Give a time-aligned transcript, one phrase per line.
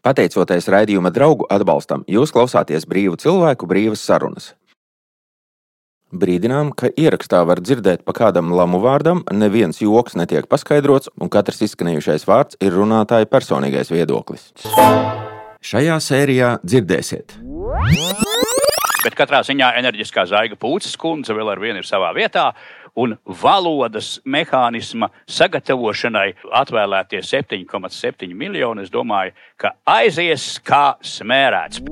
[0.00, 4.54] Pateicoties raidījuma draugu atbalstam, jūs klausāties brīvu cilvēku brīvas sarunas.
[6.10, 11.60] Brīdinām, ka ierakstā var dzirdēt pa kādam lamu vārdam, neviens joks netiek paskaidrots, un katrs
[11.68, 14.48] izskanējušais vārds ir runātāja personīgais viedoklis.
[15.60, 17.36] Šajā sērijā dzirdēsiet.
[19.04, 22.50] Bet katrā ziņā enerģiskā zaiga pūces kundze vēl ar vienu ir savā vietā.
[22.98, 31.84] Un valodas mehānisma sagatavošanai atvēlētie 7,7 miljoni, es domāju, ka aizies kā smērēts.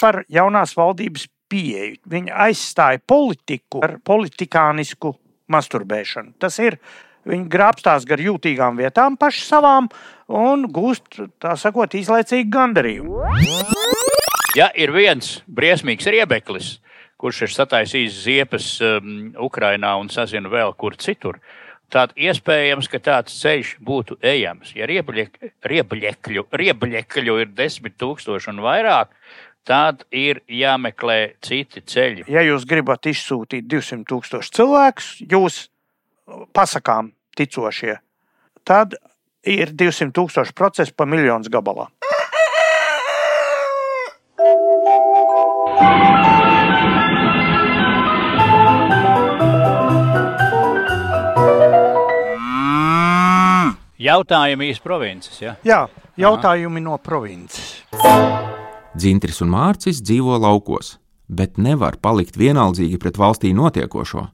[0.00, 1.98] Par jaunās valdības pieeju.
[2.10, 5.14] Viņa aizstāja politiku ar politikānisku
[5.50, 6.36] masturbēšanu.
[6.38, 6.78] Tas ir
[7.28, 9.90] Viņi grābstās gar jūtīgām vietām paši savām
[10.32, 13.18] un gūst, tā sakot, izlaicīgu gandarījumu.
[14.56, 16.78] Ja ir viens briesmīgs riebeklis,
[17.20, 21.40] kurš ir sataisījis ziepes um, Ukrajinā un sazina vēl kur citur,
[21.92, 24.72] tad iespējams, ka tāds ceļš būtu ejams.
[24.78, 29.12] Ja riebuļekļu, riebuļekļu ir desmit tūkstoši un vairāk,
[29.68, 32.24] tad ir jāmeklē citi ceļi.
[32.30, 35.66] Ja jūs gribat izsūtīt 200 tūkstošus cilvēkus, jūs
[36.56, 37.98] pasakām ticošie,
[38.64, 38.96] tad
[39.44, 41.90] ir 200 tūkstoši procesu pa miljonus gabalā.
[54.00, 55.36] Jautājumi īsi provinces.
[55.42, 55.58] Ja?
[55.60, 55.82] Jā,
[56.16, 56.86] jautājumi Aha.
[56.86, 57.82] no provinces.
[58.96, 60.94] Dzintris un Mārcis dzīvo laukos,
[61.28, 64.24] bet nevar palikt vienaldzīgi pret valstī notiekošo.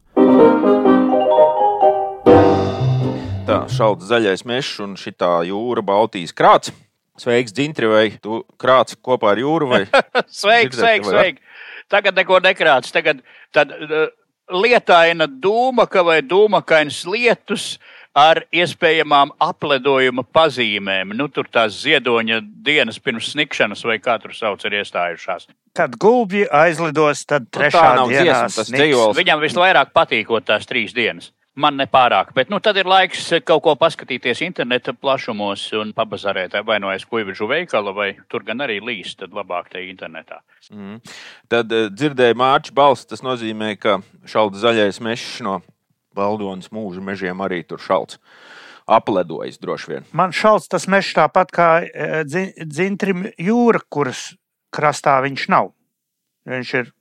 [3.46, 5.16] Tā šauts zaļais mežs un šī
[5.50, 6.70] jūra Baltijas krāts.
[7.18, 9.72] Sveiks, Dzintri, vai tu krāts kopā ar jūru?
[10.42, 11.42] sveiks, sveiks, sveiks.
[11.90, 12.92] Tagad neko nekrāts.
[12.94, 13.22] Tagad
[13.56, 14.10] tad, uh,
[14.52, 17.78] lietaina dūmaka vai dūmakains lietus
[18.16, 21.12] ar iespējamām apledojuma pazīmēm.
[21.18, 25.50] Nu, tur tās ziedoņa dienas pirms snikšanas, vai kā tur sauc, ir iestājušās.
[25.76, 29.18] Kad gulbji aizlidos, tad nu, trešā nu, dienā tas dzīvols.
[29.18, 31.32] Viņam visvairāk patīkot tās trīs dienas.
[31.56, 36.76] Man nepārāk, bet nu, tad ir laiks kaut ko paskatīties interneta plašumos un pabazarēt, vai
[36.84, 40.42] no es kuģiņu veikala, vai tur gan arī līst, tad labāk te internetā.
[40.68, 40.98] Mm.
[41.48, 45.62] Tad uh, dzirdēju mārķu balstu, tas nozīmē, ka šalda zaļais mežs no
[46.16, 48.20] Valdonas mūža mežiem arī tur šalts.
[48.86, 50.04] Apledojas droši vien.
[50.14, 54.28] Man šalts tas mežs tāpat kā e, dzintrim jūra, kuras
[54.74, 55.72] krastā viņš nav.
[56.46, 56.92] Viņš ir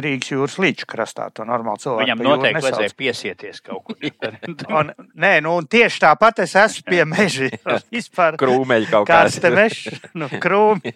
[0.00, 1.26] Rīgas jūras līča krastā.
[1.34, 3.98] To normāli cilvēku Viņam noteikti vajadzēja piesieties kaut kur.
[4.78, 7.50] un, nē, nu, tieši tāpat es esmu pie meža.
[7.90, 9.40] Vispār krūmeļi kaut kāds.
[9.40, 10.06] Kāds te mežs?
[10.14, 10.94] Nu, krūmi.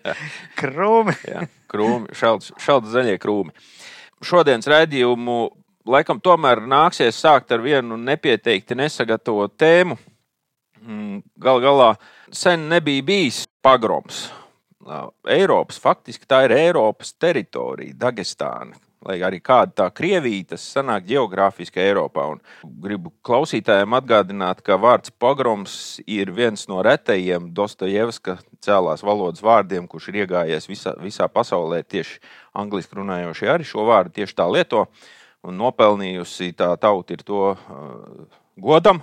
[0.61, 1.17] krūmi.
[1.27, 1.43] Jā,
[1.75, 2.15] krūmi.
[2.15, 3.55] Šaldi zaļie krūmi.
[4.25, 5.39] Šodienas raidījumu
[5.89, 9.99] laikam tomēr nāksies sākt ar vienu nepieteikti nesagatavotu tēmu.
[10.85, 11.91] Mm, Galu galā
[12.33, 14.27] sen nebija bijis pagroms.
[15.33, 18.77] Eiropas, faktiski tā ir Eiropas teritorija, Dagestāna.
[19.05, 22.25] Lai arī kāda tā Krievija, tas sanāk geogrāfiski Eiropā.
[22.33, 22.39] Un
[22.81, 25.75] gribu klausītājiem atgādināt, ka vārds pogroms
[26.09, 31.83] ir viens no retajiem Dostojevska cēlās valodas vārdiem, kurš ir iegājies visā, visā pasaulē.
[31.85, 32.17] Tieši
[32.57, 34.87] angliski runājošie arī šo vārdu tieši tā lieto.
[35.45, 38.25] Un nopelnījusi tā tauta ir to uh,
[38.57, 39.03] godam.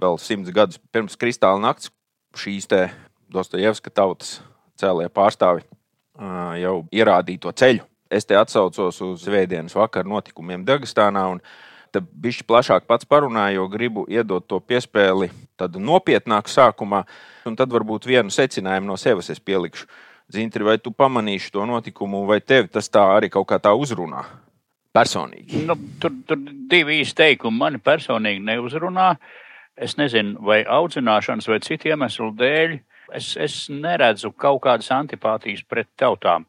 [0.00, 1.90] Vēl simts gadus pirms kristāla nakts
[2.38, 2.68] šīs
[3.30, 4.40] Dostojevska tautas
[4.80, 7.86] cēlē pārstāvi uh, jau ierādīja to ceļu.
[8.10, 11.28] Es te atsaucos uz Svētdienas vakaru notikumiem Dagestānā.
[11.94, 17.04] Tad bišķi plašāk pats parunāju, jo gribu iedot to piespēli tādu nopietnāku sākumā,
[17.46, 19.88] un tad varbūt vienu secinājumu no sevis es pielikšu.
[20.30, 24.22] Zintri, vai tu pamanīsi to notikumu, vai tevi tas tā arī kaut kā tā uzrunā?
[24.96, 25.64] Personīgi?
[25.66, 26.40] Nu, tur tur
[26.70, 29.14] divi īsti teikumi mani personīgi neuzrunā.
[29.80, 32.78] Es nezinu, vai audzināšanas vai citu iemeslu dēļ
[33.16, 36.46] es, es neredzu kaut kādas antipātijas pret tautām.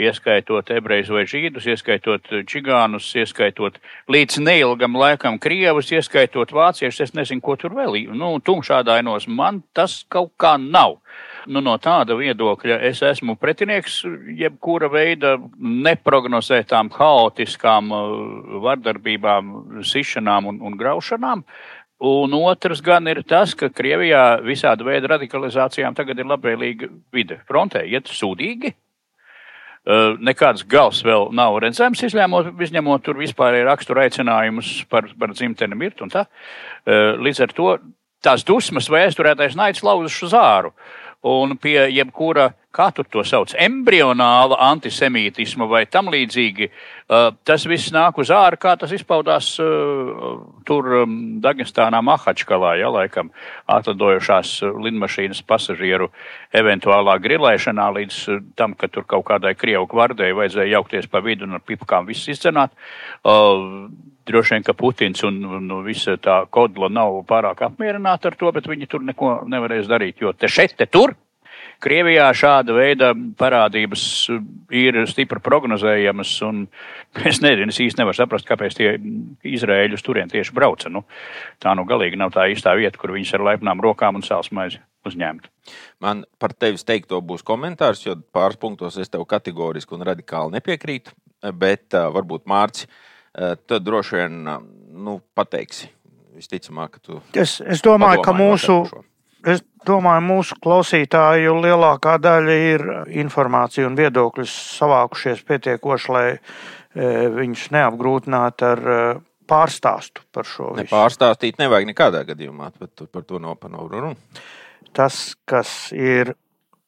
[0.00, 7.08] Ieskaitot ebrejus vai žīdus, ieskaitot čigānus, ieskaitot līdz neilgam laikam krievus, ieskaitot vāciešus.
[7.08, 8.12] Es nezinu, ko tur vēl ir.
[8.14, 11.00] Nu, tumšādainos man tas kaut kā nav.
[11.48, 14.02] Nu, no tāda viedokļa es esmu pretinieks
[14.36, 18.10] jebkura veida neprognozētām, haotiskām uh,
[18.66, 19.54] vardarbībām,
[19.86, 21.46] sišanām un, un graušanām.
[22.10, 27.42] Un otrs gan ir tas, ka Krievijā visāda veida radikalizācijām tagad ir labvēlīga vide.
[27.48, 28.74] Frontē iet sūdīgi,
[29.80, 35.78] Uh, nekāds gals vēl nav redzams, izņemot, izņemot tur vispārēju raksturu aicinājumus par, par dzimteni
[35.80, 36.26] mirt un tā.
[36.84, 37.70] Uh, līdz ar to
[38.20, 40.74] tās dusmas vai aizturētais naids lauzuši uz āru.
[41.28, 46.68] Un pie jebkura kā tur to sauc, embrionāla antisemītisma vai tam līdzīgi.
[47.10, 50.36] Uh, tas viss nāk uz ārā, kā tas izpaudās uh,
[50.66, 53.32] tur um, Dagestānā, Mahačkalā, ja laikam
[53.70, 56.12] atlidojušās lidmašīnas pasažieru
[56.54, 58.20] eventuālā grilēšanā līdz
[58.58, 62.30] tam, ka tur kaut kādai Krievu gvardei vajadzēja jaukties pa vidu un ar pipkām viss
[62.30, 62.74] izdzenāt.
[64.28, 68.68] Droši vien, ka Putins un, un visa tā kodla nav pārāk apmierināti ar to, bet
[68.68, 71.16] viņi tur neko nevarēs darīt, jo te šeit, te tur
[71.80, 74.02] Krievijā šāda veida parādības
[74.76, 76.34] ir stipri prognozējamas.
[77.26, 78.90] Es nezinu, es īsti nevaru saprast, kāpēc tie
[79.48, 80.92] Izraēļi uz turieni tieši brauca.
[80.92, 81.02] Nu,
[81.58, 84.78] tā nu galīgi nav tā īstā vieta, kur viņus ar laipnām rokām un sāls maizi
[85.08, 85.48] uzņemt.
[86.04, 91.16] Man par tevis teikto būs komentārs, jo pāris punktos es tev kategoriski un radikāli nepiekrītu.
[91.56, 92.86] Bet uh, varbūt Mārcis,
[93.32, 95.90] tad droši vien nu, pateiksi.
[96.40, 97.20] Visticamāk, ka tu.
[97.36, 98.82] Es, es domāju, ka mūsu.
[99.48, 102.82] Es domāju, mūsu klausītāju lielākā daļa ir
[103.22, 106.40] informācija un viedokļus savākušies pietiekoši, lai e,
[107.38, 108.98] viņus neapgrūtinātu ar e,
[109.48, 110.74] pārstāstu par šo.
[110.76, 114.12] Ne, pārstāstīt nevajag nekādā gadījumā, bet par to nav par runu.
[114.96, 116.34] Tas, kas ir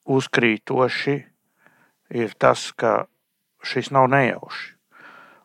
[0.05, 1.17] uzkrītoši,
[2.13, 3.07] ir tas, ka
[3.65, 4.72] šis nav nejauši.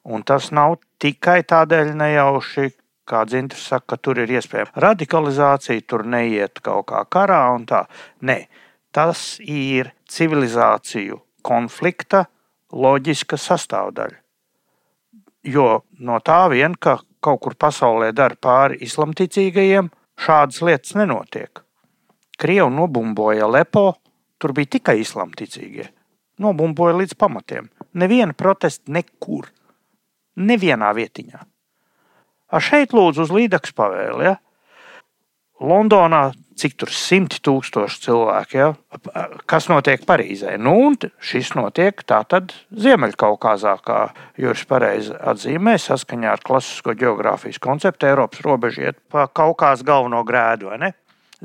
[0.08, 2.70] Un tas nav tikai tādēļ nejauši,
[3.08, 7.82] kā Dzintrs saka, ka tur ir iespējama radikalizācija, tur neiet kaut kā karā un tā.
[8.24, 8.38] Nē,
[8.92, 12.24] tas ir civilizāciju konflikta
[12.72, 14.18] loģiska sastāvdaļa.
[15.48, 15.68] Jo
[16.04, 21.62] no tā vien, ka kaut kur pasaulē dara pāri islamticīgajiem, šādas lietas nenotiek.
[22.38, 23.92] Krievi nobumboja Lepo,
[24.38, 25.88] tur bija tikai islamticīgie.
[26.38, 27.70] Nobumboja līdz pamatiem.
[27.98, 29.48] Neviena protesta nekur,
[30.38, 31.40] nevienā vietiņā.
[32.48, 34.30] A šeit lūdzu uz līdaks pavēli.
[34.30, 34.36] Ja?
[35.60, 38.68] Londonā cik tur simti tūkstoši cilvēku, ja?
[39.50, 40.56] kas notiek Parīzē.
[40.60, 43.98] Nu, un šis notiek tātad Ziemeļkaukāzā, kā
[44.40, 48.08] Juris pareizi atzīmē, saskaņā ar klasisko geogrāfijas konceptu.
[48.10, 50.92] Eiropas robeža iet pa Kaukās galveno grēdu, vai ne?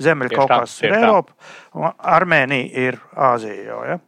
[0.01, 1.35] Ziemeļkaukās ir Eiropa,
[1.77, 3.81] un Armēnija ir Āzija jau.
[3.85, 3.99] Ja?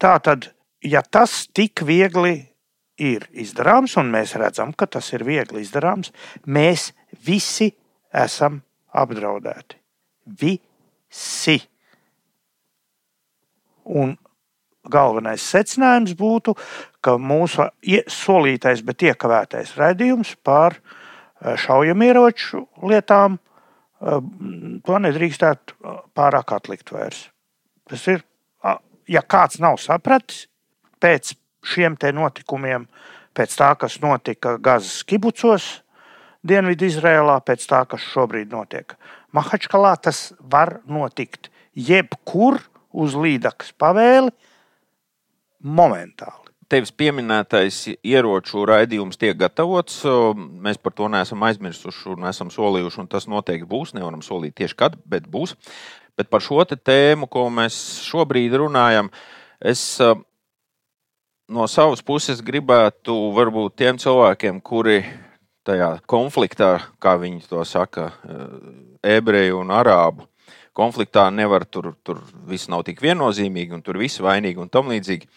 [0.00, 0.48] Tā tad,
[0.80, 2.38] ja tas tik viegli
[3.00, 6.12] ir izdarāms, un mēs redzam, ka tas ir viegli izdarāms,
[6.46, 6.92] mēs
[7.26, 7.72] visi
[8.14, 8.60] esam
[8.94, 9.78] apdraudēti.
[10.40, 11.58] Visi.
[13.84, 14.14] Un
[14.90, 16.54] galvenais secinājums būtu,
[17.04, 17.66] ka mūsu
[18.10, 24.18] solītais, bet iekavētais raidījums par eh, šaujamieroču lietām eh,
[24.84, 27.26] to nedrīkstētu eh, pārāk atlikt vairs.
[27.88, 28.22] Tas ir,
[29.08, 30.46] ja kāds nav sapratis,
[31.04, 32.86] pēc šiem notikumiem,
[33.34, 35.80] pēc tā, kas notika Gazas kibucos,
[36.44, 38.94] Dienvidu Izrēlā, pēc tā, kas šobrīd notiek.
[39.32, 42.60] Mahačkalā tas var notikt jebkur
[42.92, 44.30] uz līdakas pavēli
[45.64, 46.52] momentāli.
[46.68, 50.02] Tevis pieminētais ieroču raidījums tiek gatavots.
[50.64, 53.92] Mēs par to neesam aizmirsuši un esam solījuši, un tas noteikti būs.
[53.96, 55.56] Nevaram solīt tieši kad, bet būs.
[56.16, 57.76] Bet par šo tēmu, ko mēs
[58.06, 59.10] šobrīd runājam,
[59.60, 60.00] es
[61.48, 65.02] no savas puses gribētu varbūt tiem cilvēkiem, kuri
[65.64, 70.26] tajā konfliktā, kā viņi to saka, eh, ebreju un arābu
[70.74, 75.28] konfliktā nevar tur, tur viss nav tik viennozīmīgi, un tur viss vainīgi un tam līdzīgi.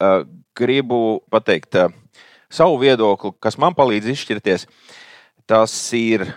[0.00, 0.24] Eh,
[0.54, 1.88] gribu pateikt eh,
[2.50, 4.66] savu viedokli, kas man palīdz izšķirties.
[5.46, 6.34] Tas ir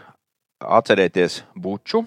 [0.60, 2.06] atcerēties buču.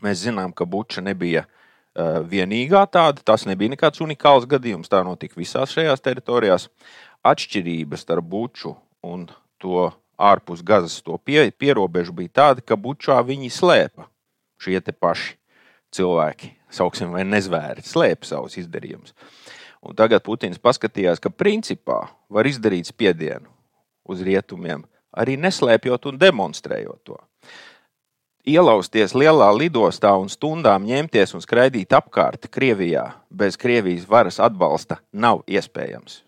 [0.00, 1.59] Mēs zinām, ka buča nebija uh,
[1.96, 3.22] vienīgā tāda.
[3.24, 4.90] Tas nebija nekāds unikāls gadījums.
[4.90, 6.68] Tā notika visās šajās teritorijās.
[7.26, 9.28] Atšķirības starp buču un
[9.60, 14.06] to ārpus gazas to pie, pierobežu bija tāda, ka bučā viņi slēpa
[14.60, 15.36] šie paši
[15.92, 19.14] cilvēki, sauksim, vai nezvēri, slēpa savus izdarījumus.
[19.80, 23.48] Un tagad Putins paskatījās, ka principā var izdarīt spiedienu
[24.04, 24.84] uz rietumiem,
[25.16, 27.16] arī neslēpjot un demonstrējot to
[28.48, 35.42] ielausties lielā lidostā un stundām ņemties un skraidīt apkārt Krievijā bez Krievijas varas atbalsta nav
[35.50, 36.22] iespējams.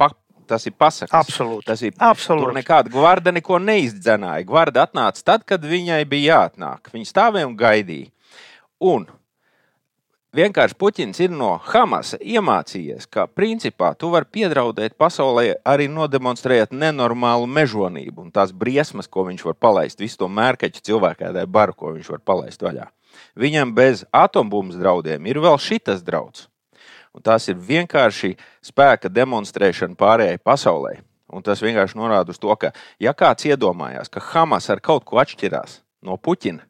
[0.00, 0.10] Pa,
[0.48, 1.14] tas ir pasakts.
[1.14, 1.66] Absolūti.
[1.68, 2.48] Tas ir absolūti.
[2.48, 4.46] Tur nekāda gvarda neko neizdzenāja.
[4.48, 6.92] Gvarda atnāca tad, kad viņai bija jāatnāk.
[6.94, 8.10] Viņa stāvēja un gaidīja.
[8.80, 9.08] Un
[10.36, 17.48] vienkārši Puķins ir no Hamasa iemācījies, ka principā tu vari piedraudēt pasaulē, arī nodemonstrējot nenormālu
[17.50, 22.10] mežonību un tās briesmas, ko viņš var palaist, visu to mērķu cilvēkēdai baru, ko viņš
[22.14, 22.86] var palaist vaļā.
[23.38, 26.46] Viņam bez atombumbu draudiem ir vēl šitas draudz.
[27.10, 31.00] Un tās ir vienkārši spēka demonstrēšana pārējai pasaulē.
[31.30, 32.72] Un tas vienkārši norāda uz to, ka,
[33.02, 36.62] ja kāds iedomājās, ka Hamas ar kaut ko atšķirās no Puķina,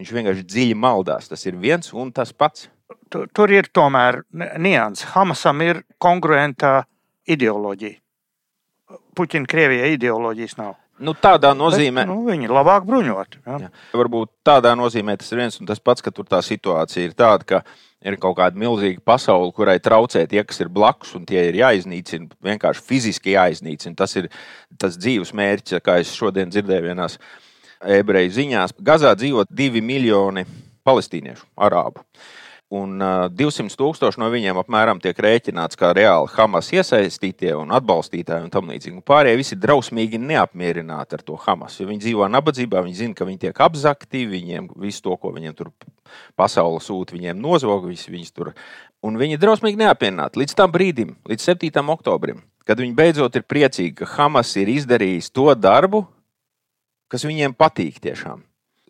[0.00, 1.28] viņš vienkārši dziļi maldās.
[1.28, 2.68] Tas ir viens un tas pats.
[3.12, 5.08] Tur, tur ir tomēr nianses.
[5.14, 6.82] Hamasam ir kongruenta
[7.28, 7.98] ideoloģija.
[9.16, 10.76] Puķina Krievijai ideoloģijas nav.
[11.02, 13.40] Nu, tādā nozīmē, Bet, nu, viņi ir labāk bruņoti.
[13.46, 13.56] Ja.
[13.64, 13.70] Jā.
[13.96, 17.46] Varbūt tādā nozīmē tas ir viens un tas pats, ka tur tā situācija ir tāda,
[17.48, 17.60] ka
[18.04, 22.28] ir kaut kāda milzīga pasaule, kurai traucē tie, kas ir blakus, un tie ir jāiznīcina,
[22.44, 23.96] vienkārši fiziski jāiznīcina.
[23.98, 24.28] Tas ir
[24.78, 27.18] tas dzīves mērķis, kā es šodien dzirdēju vienās
[27.82, 28.76] ebreju ziņās.
[28.84, 30.46] Gazā dzīvo divi miljoni
[30.86, 32.04] palestīniešu, arābu.
[32.72, 38.46] Un uh, 200 tūkstoši no viņiem apmēram tiek rēķināts kā reāli Hamas iesaistītie un atbalstītāji
[38.46, 39.02] un tam līdzīgi.
[39.04, 41.76] Pārējie visi drausmīgi neapmierināti ar to Hamas.
[41.76, 45.56] Jo viņi dzīvo nabadzībā, viņi zina, ka viņi tiek apzakti, viņiem visu to, ko viņiem
[45.58, 45.68] tur
[46.40, 48.54] pasaule sūta, viņiem nozog, visi viņus tur.
[49.04, 51.84] Un viņi ir drausmīgi neapmierināti līdz tam brīdim, līdz 7.
[51.92, 56.06] oktobrim, kad viņi beidzot ir priecīgi, ka Hamas ir izdarījis to darbu,
[57.12, 58.40] kas viņiem patīk tiešām.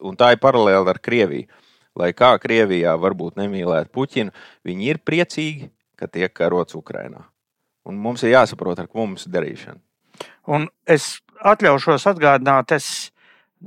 [0.06, 1.50] Un tā ir paralēli ar Krieviju
[1.98, 4.34] lai kā Krievijā varbūt nemīlētu Puķinu,
[4.66, 7.24] viņi ir priecīgi, ka tiek karots Ukrajinā.
[7.88, 9.80] Un mums ir jāsaprot, ar ko mums ir darīšana.
[10.54, 13.10] Un es atļaušos atgādināt, es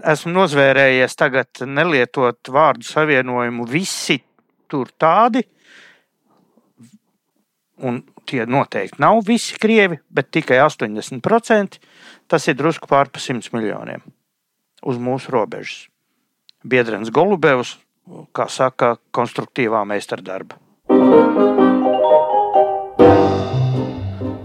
[0.03, 4.19] esmu nozvērējies tagad nelietot vārdu savienojumu visi
[4.71, 5.43] tur tādi.
[7.85, 11.79] Un tie noteikti nav visi krievi, bet tikai 80%.
[12.31, 14.03] Tas ir drusku pār pa 100 miljoniem
[14.85, 15.85] uz mūsu robežas.
[16.65, 17.75] Biedrens Golubevs
[18.35, 20.59] kā saka, konstruktīvā meistardarba.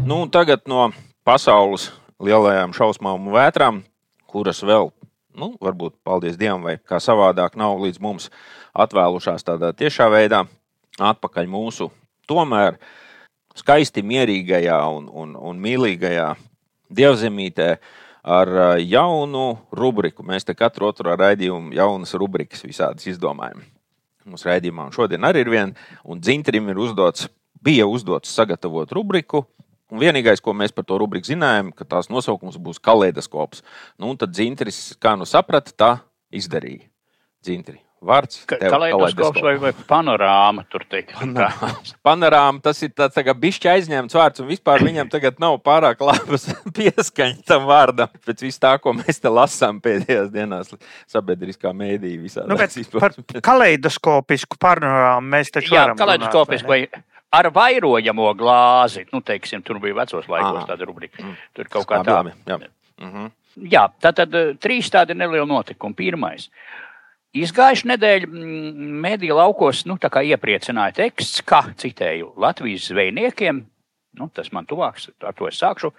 [0.07, 0.89] Nu, tagad no
[1.25, 1.91] pasaules
[2.21, 3.83] lielajām šausmām un vētrām,
[4.31, 4.91] kuras vēl,
[5.39, 8.31] nu, varbūt, paldies Dievam, vai kā savādāk, nav līdz mums
[8.75, 10.45] atvēlušās tādā tiešā veidā,
[10.99, 11.91] atpakaļ mūsu
[12.31, 12.79] tomēr
[13.59, 16.33] skaisti mierīgajā un, un, un mīlīgajā
[16.91, 17.75] dievzemītē
[18.23, 20.25] ar jaunu rubriku.
[20.27, 23.63] Mēs te katru otro raidījumu jaunas rubrikas visādas izdomājam.
[24.29, 27.29] Mums raidījumā un šodien arī ir viena, un Dzintrim ir uzdots,
[27.65, 29.47] bija uzdots sagatavot rubriku.
[29.91, 33.65] Un vienīgais, ko mēs par to rubriku zinājām, ka tās nosaukums būs kaleidoskops.
[33.99, 35.91] Nu, tad Dzintris, kā nu saprata, tā
[36.31, 36.87] izdarīja.
[37.43, 38.41] Dzintri, vārds.
[38.49, 41.13] Kaleidoskops vai, vai panorāma tur teikt.
[41.19, 41.71] Panorāma.
[42.07, 46.01] panorāma tas ir tāds tā kā bišķi aizņemts vārds, un vispār viņam tagad nav pārāk
[46.05, 48.13] labas pieskaņas tam vārdam.
[48.27, 50.73] Pēc vis tā, ko mēs te lasām pēdējās dienās
[51.11, 52.47] sabiedriskā mēdī visā.
[52.49, 52.59] Nu,
[52.97, 53.17] par
[53.51, 56.85] kaleidoskopisku panorāmu mēs taču Jā, varam kaleidoskopisku vai
[57.31, 59.07] ar vairojamo glāzi.
[59.13, 60.69] Nu, teiksim, tur bija vecos laikos Aha.
[60.73, 61.23] tāda rubrika.
[61.23, 61.37] Mm.
[61.57, 62.35] Tur kaut kā tāda.
[62.47, 62.59] Jā.
[63.01, 63.31] Mm -hmm.
[63.71, 65.95] Jā, tā tad eh, trīs tādi nelieli notikumi.
[65.95, 66.51] Pirmais.
[67.31, 68.29] Izgājuši nedēļu
[69.05, 73.61] mediju laukos nu, iepriecināja teksts, kā citēju Latvijas zvejniekiem,
[74.19, 75.93] nu, tas man tuvāks, ar to es sākšu.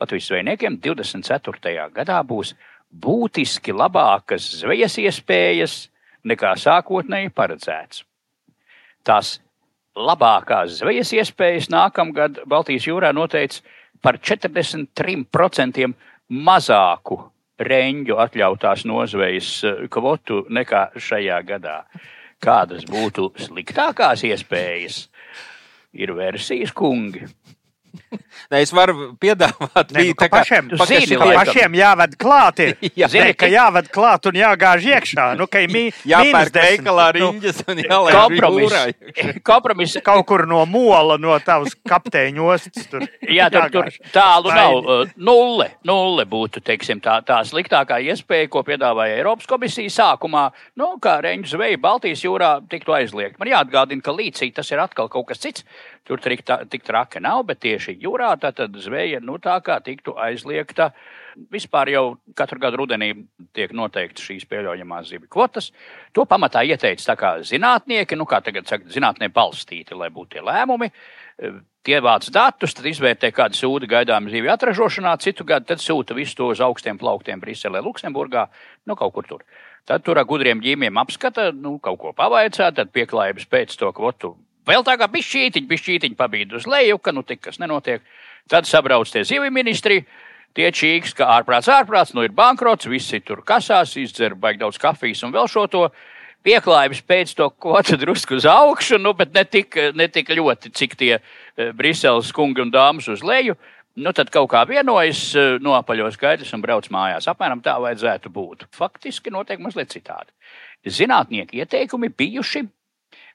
[0.00, 1.90] Latvijas zvejniekiem 24.
[1.92, 2.54] gadā būs
[2.88, 5.76] būtiski labākas zvejas iespējas
[6.24, 8.04] nekā sākotnēji paredzēts.
[9.04, 9.36] Tās
[9.92, 13.60] labākās zvejas iespējas nākamgad Baltijas jūrā noteica
[14.00, 15.92] par 43%
[16.32, 17.26] mazāku
[17.58, 21.82] reņģu atļautās nozvejas eh, kvotu nekā šajā gadā.
[22.38, 25.08] Kādas būtu sliktākās iespējas?
[25.98, 27.24] Ir versijas kungi.
[28.48, 32.62] Ne, es varu piedāvāt, ne, nu, ka pašiem, kā, zini, ka pašiem jāved klāt.
[32.64, 32.70] Ir.
[33.02, 35.26] Jā, zini, ka jāved klāt un jāgāž iekšā.
[35.36, 38.76] Nu, ka mī, jāpērk veikalā nu, riņģis un jālaiž kompromis.
[39.44, 39.96] kompromis.
[40.06, 42.88] Kaut kur no mola, no tavas kapteiņu ostas.
[42.88, 44.78] Tur, jā, tur, tur tālu nav.
[44.78, 50.46] Uh, nulle, nulle būtu, teiksim, tā, tā sliktākā iespēja, ko piedāvāja Eiropas komisija sākumā.
[50.80, 53.36] Nu, kā reņģu zveja Baltijas jūrā tiktu aizliegt.
[53.42, 55.68] Man jāatgādina, ka līdzīgi tas ir atkal kaut kas cits.
[56.06, 60.14] Tur tik, tā, tik traka nav, bet tieši jūrā tad zveja nu, tā kā tiktu
[60.18, 60.90] aizliegta.
[61.52, 63.12] Vispār jau katru gadu rudenī
[63.54, 65.70] tiek noteikts šīs pieļaujamās zivju kvotas.
[66.16, 70.90] To pamatā ieteica zinātnieki, nu, kā tagad saka, zinātnē balstīti, lai būtu tie lēmumi.
[71.86, 76.34] Tie vāc datus, tad izvērtē, kāda sūda gaidām zivju atražošanā, citu gadu tad sūta visu
[76.36, 78.48] to uz augstiem plauktiem Briselē, Luksemburgā,
[78.84, 79.44] nu kaut kur tur.
[79.88, 84.34] Tad tur ar gudriem ģīmiem apskata, nu, kaut ko pavaicā, tad pieklājības pēc to kvotu
[84.68, 88.04] vēl tā kā bišķītiņi, bišķītiņi pabīd uz leju, ka nu tik kas nenotiek.
[88.48, 90.02] Tad sabrauc tie zivju ministri.
[90.56, 95.20] Tie čīks, ka ārprāts, ārprāts, nu ir bankrots, visi tur kasās, izdzer baigi daudz kafijas
[95.26, 95.82] un vēl šo to
[96.46, 100.96] pieklājības pēc to kvotu drusku uz augšu, nu, bet ne tik, ne tik ļoti, cik
[100.98, 103.58] tie e, Briseles kungi un dāmas uz leju.
[103.98, 107.28] Nu, tad kaut kā vienojas, e, nopaļos skaidrs un brauc mājās.
[107.30, 108.66] Apmēram tā vajadzētu būt.
[108.74, 110.32] Faktiski notiek mazliet citādi.
[110.88, 112.64] Zinātnieki ieteikumi bijuši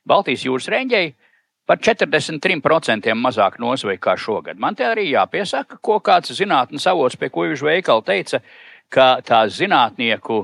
[0.08, 1.14] Baltijas jūras reņģei
[1.74, 4.60] par 43% mazāk nozveja kā šogad.
[4.62, 8.44] Man te arī jāpiesaka, ko kāds zinātnīs avots pie kuģu veikala teica,
[8.94, 10.44] ka tās zinātnieku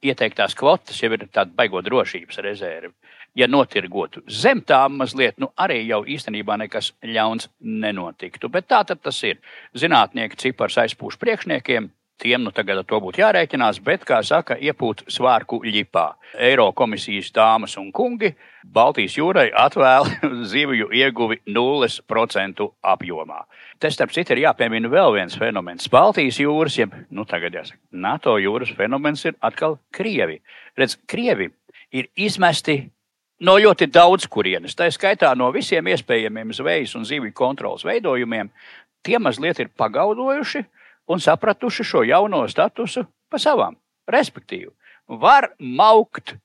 [0.00, 2.94] ieteiktās kvotas jau ir tāda baigot drošības rezerve.
[3.34, 8.48] ja notirgotu zem tām mazliet, nu arī jau īstenībā nekas ļauns nenotiktu.
[8.48, 9.38] Bet tā tas ir.
[9.76, 15.06] Zinātnieki cipars aizpūš priekšniekiem, tiem nu tagad ar to būtu jārēķinās, bet, kā saka, iepūt
[15.10, 16.06] svārku ļipā.
[16.38, 18.34] Eiro komisijas dāmas un kungi
[18.64, 20.08] Baltijas jūrai atvēl
[20.52, 23.40] zivju ieguvi 0% apjomā.
[23.80, 25.88] Te starp citu ir jāpiemina vēl viens fenomens.
[25.88, 30.40] Baltijas jūras, jeb nu, tagad jāsaka, NATO jūras fenomens ir atkal Krievi.
[30.78, 31.48] Redz, Krievi
[31.96, 32.82] ir izmesti
[33.40, 38.52] no ļoti daudz kurienes, tā skaitā no visiem iespējamiem zvejas un zivju kontrolas veidojumiem.
[39.00, 40.60] Tie mazliet ir pagaudojuši,
[41.10, 43.76] un sapratuši šo jauno statusu pa savām.
[44.10, 44.70] Respektīvi,
[45.20, 46.36] var maukt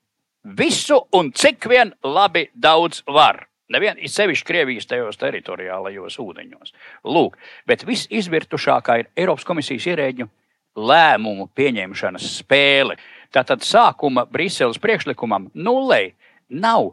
[0.58, 3.46] visu un cik vien labi daudz var.
[3.70, 6.74] Nevien ir sevišķi Krievijas tajos teritoriālajos ūdeņos.
[7.10, 10.28] Lūk, bet visizvirtušākā ir Eiropas komisijas ierēģu
[10.78, 12.98] lēmumu pieņemšanas spēle.
[13.34, 16.14] Tātad sākuma Briseles priekšlikumam nulei
[16.50, 16.92] nav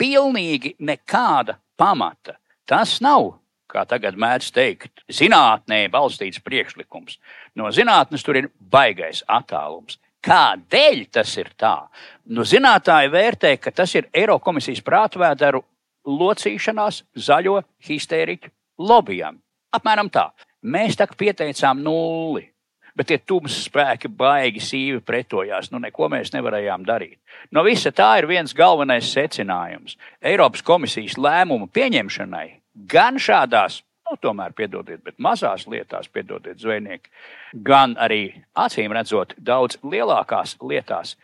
[0.00, 2.38] pilnīgi nekāda pamata.
[2.64, 3.34] Tas nav
[3.74, 7.18] kā tagad mēdz teikt, zinātnē balstīts priekšlikums.
[7.58, 9.98] No zinātnes tur ir baigais attālums.
[10.24, 11.76] Kādēļ tas ir tā?
[12.32, 15.60] Nu, zinātāji vērtē, ka tas ir Eiropas komisijas prātvēdaru
[16.08, 18.52] locīšanās zaļo histēriķu
[18.88, 19.36] lobbyam.
[19.74, 20.30] Apmēram tā.
[20.64, 22.46] Mēs tā kā pieteicām nulli,
[22.96, 25.68] bet tie tumsas spēki baigi sīvi pretojās.
[25.74, 27.18] Nu, neko mēs nevarējām darīt.
[27.52, 29.98] No visa tā ir viens galvenais secinājums.
[30.24, 37.10] Eiropas komisijas lēmumu pieņemšanai gan šādās, nu, tomēr piedodiet, bet mazās lietās, piedodiet, zvejnieki,
[37.66, 41.16] gan arī acīm redzot, daudz lielākās lietās.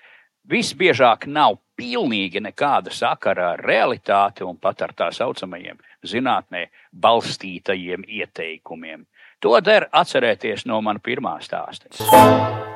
[0.50, 9.04] Visbiežāk nav pilnīgi nekāda sakara ar realitāti un pat ar tā saucamajiem zinātnē balstītajiem ieteikumiem.
[9.40, 11.88] To der atcerēties no manas pirmā stāsta.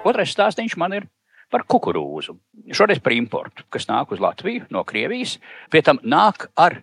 [0.05, 1.09] Otrais stāstījums man ir
[1.53, 2.37] par kukurūzu.
[2.73, 5.37] Šoreiz par importu, kas nāk uz Latviju no Krievijas.
[5.71, 6.81] Pie tam nāk ar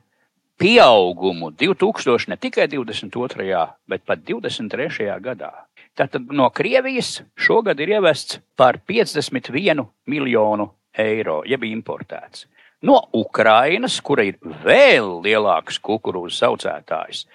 [0.61, 3.67] pieaugumu 2000, ne tikai 22.
[3.89, 5.21] bet pat 23.
[5.21, 5.51] gadā.
[5.97, 12.45] Tātad no Krievijas šogad ir ievests par 51 miljonu eiro, jeb importēts.
[12.85, 17.25] No Ukrainas, kura ir vēl lielāks kukurūzu audzētājs,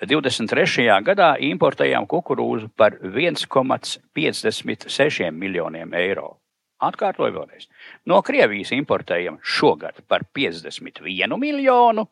[0.00, 1.04] 23.
[1.04, 6.36] gadā importējām kukurūzu par 1,56 miljoniem eiro.
[6.80, 7.68] Atkārtoju vēlreiz.
[8.08, 12.08] No Krievijas importējam šogad par 51 miljonu,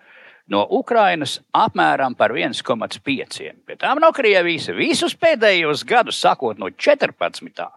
[0.52, 3.50] no Ukrainas apmēram par 1,5.
[3.66, 7.68] Pēc tam no Krievijas visus pēdējos gadus, sākot no 14.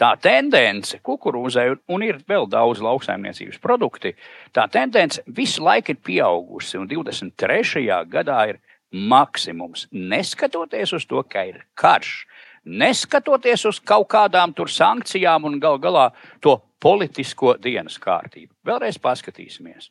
[0.00, 4.14] Tā tendence kukurūzai, un ir vēl daudz lauksaimniecības produkti,
[4.54, 7.84] tā tendence visu laiku ir pieaugusi, un 23.
[8.08, 9.86] gadā ir maksimums.
[9.92, 12.24] Neskatoties uz to, ka ir karš,
[12.64, 18.54] neskatoties uz kaut kādām tur sankcijām un gal galā to politisko dienas kārtību.
[18.66, 19.90] Vēlreiz paskatīsimies.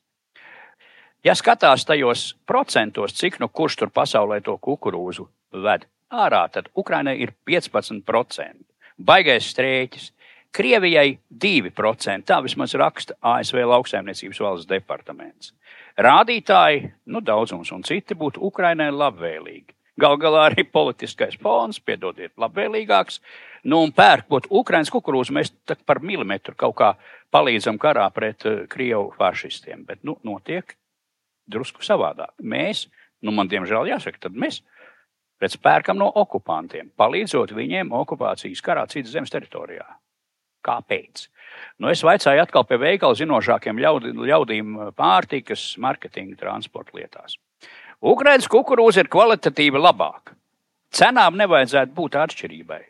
[1.23, 7.17] Ja skatās tajos procentos, cik nu kurš tur pasaulē to kukurūzu ved ārā, tad Ukrainai
[7.19, 8.63] ir 15%.
[8.99, 10.13] Baigais strēķis.
[10.55, 12.23] Krievijai 2%.
[12.25, 15.51] Tā vismaz raksta ASV lauksaimniecības valsts departaments.
[15.99, 19.75] Rādītāji, nu, daudzums un citi būtu Ukrainai labvēlīgi.
[19.99, 23.19] Gal galā arī politiskais fons, piedodiet, labvēlīgāks.
[23.67, 25.51] Nu, un pērkot Ukraiņas kukurūzu, mēs
[25.86, 26.93] par milimetru kaut kā
[27.36, 29.84] palīdzam karā pret uh, Krievu fašistiem.
[29.86, 30.79] Bet, nu, notiek
[31.52, 32.34] drusku savādāk.
[32.42, 32.88] Mēs,
[33.26, 34.62] nu man diemžēl jāsaka, tad mēs
[35.42, 39.88] redz, pērkam no okupantiem, palīdzot viņiem okupācijas karā citas zemes teritorijā.
[40.66, 41.28] Kāpēc?
[41.80, 47.38] Nu, es vaicāju atkal pie veikala zinošākiem ļaudīm pārtikas, marketinga, transporta lietās.
[48.00, 50.36] Ukraiņas kukurūza ir kvalitatīvi labāka.
[50.96, 52.82] Cenām nevajadzētu būt atšķirībai.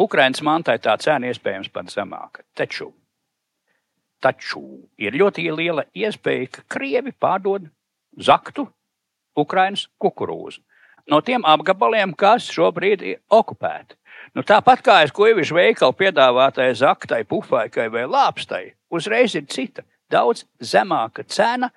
[0.00, 2.44] Ukraiņas mantai tā cena iespējams pat zemāka.
[2.56, 2.90] Taču,
[4.22, 4.62] taču
[5.00, 7.68] ir ļoti liela iespēja, ka krievi pārdod
[8.18, 8.66] zaktu
[9.38, 10.60] Ukraiņas kukurūzu.
[11.10, 13.96] No tiem apgabaliem, kas šobrīd ir okupēti.
[14.36, 20.44] Nu, tāpat kā es kojuvišu veikalu piedāvātai zaktai, pufaikai vai lāpstai, uzreiz ir cita, daudz
[20.60, 21.70] zemāka cena.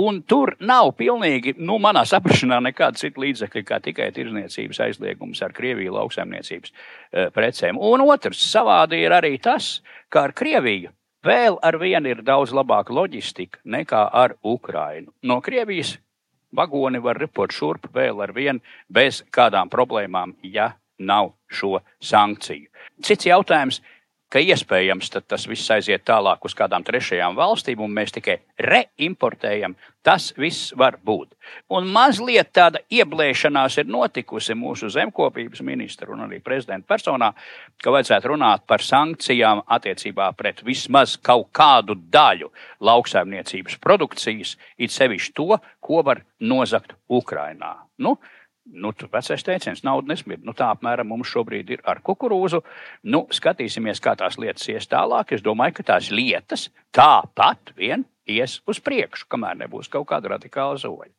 [0.00, 5.50] Un tur nav pilnīgi, nu, manā saprašanā, nekāda cita līdzekļa, kā tikai tirzniecības aizliegums ar
[5.52, 7.78] Krieviju lauksaimniecības e, precēm.
[7.82, 12.94] Un otrs, savādi ir arī tas, ka ar Krieviju Vēl ar vienu ir daudz labāka
[12.96, 15.12] loģistika nekā ar Ukrainu.
[15.22, 15.98] No Krievijas
[16.56, 22.70] vagoni var ripot šurp vēl ar vienu bez kādām problēmām, ja nav šo sankciju.
[23.04, 23.82] Cits jautājums.
[24.30, 29.74] Ka iespējams tas viss aiziet tālāk uz kādām trešajām valstīm, un mēs tikai reimportējam.
[30.06, 31.34] Tas viss var būt.
[31.76, 37.32] Un mazliet tāda ieblēšanās ir notikusi mūsu zemkopības ministra un arī prezidenta personā,
[37.82, 42.48] ka vajadzētu runāt par sankcijām attiecībā pret vismaz kaut kādu daļu
[42.80, 47.74] lauksaimniecības produkcijas, it sevišķi to, ko var nozagt Ukrainā.
[48.00, 48.16] Nu,
[48.70, 50.44] Nu, vecais teiciens, nauda nesmird.
[50.46, 52.62] Nu, tā apmēram mums šobrīd ir ar kukurūzu.
[53.10, 55.34] Nu, skatīsimies, kā tās lietas ies tālāk.
[55.34, 60.78] Es domāju, ka tās lietas tāpat vien ies uz priekšu, kamēr nebūs kaut kāda radikāla
[60.78, 61.10] zoļa.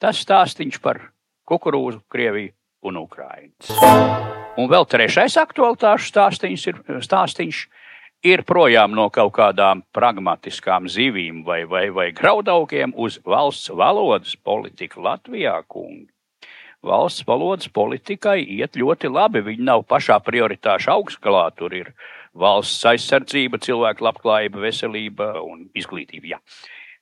[0.00, 1.02] Tas stāstīns par
[1.50, 2.54] kukurūzu, Krieviju
[2.86, 3.74] un Ukraiņu.
[4.60, 7.64] Un vēl trešais aktualitāšu stāstīns ir, stāstīns
[8.22, 15.02] ir projām no kaut kādām pragmatiskām zivīm vai, vai, vai graudaukiem uz valsts valodas politiku
[15.08, 16.09] Latvijā, kungi
[16.86, 19.42] valsts valodas politikai iet ļoti labi.
[19.44, 21.46] Viņi nav pašā prioritāšu augstgalā.
[21.56, 21.92] Tur ir
[22.36, 26.36] valsts aizsardzība, cilvēku labklājība, veselība un izglītība.
[26.36, 26.40] Jā.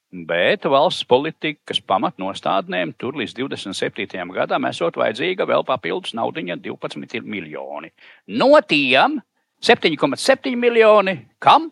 [0.09, 4.23] Bet valsts politikas pamatnostādnēm tur līdz 27.
[4.33, 7.93] gadam esot vajadzīga vēl papildus naudiņa 12 miljoni.
[8.41, 9.21] No tiem
[9.61, 11.69] 7,7 miljoni kam?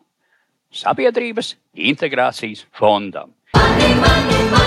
[0.76, 3.32] Sabiedrības integrācijas fondam.
[3.56, 4.65] Money, money, money.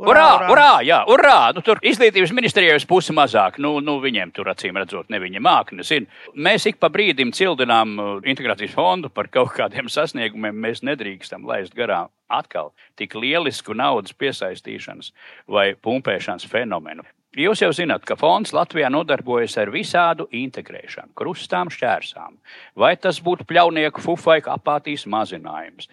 [0.00, 1.38] Urā, urā, urā, jā, urā!
[1.54, 3.60] Nu, tur izglītības ministrijai uz pusi mazāk.
[3.62, 5.80] Nu, nu, viņiem tur acīm redzot, ne viņa mākni.
[5.80, 10.56] Nu, mēs ik pa brīdim cildinām uh, integrācijas fondu par kaut kādiem sasniegumiem.
[10.66, 15.12] Mēs nedrīkstam laist garām atkal tik lielisku naudas piesaistīšanas
[15.50, 17.06] vai pumpēšanas fenomenu.
[17.34, 22.36] Jūs jau zināt, ka fonds Latvijā nodarbojas ar visādu integrēšanu, krustām, šķērsām.
[22.78, 25.88] Vai tas būtu pļaunieku fufaiku apātijas mazinājums,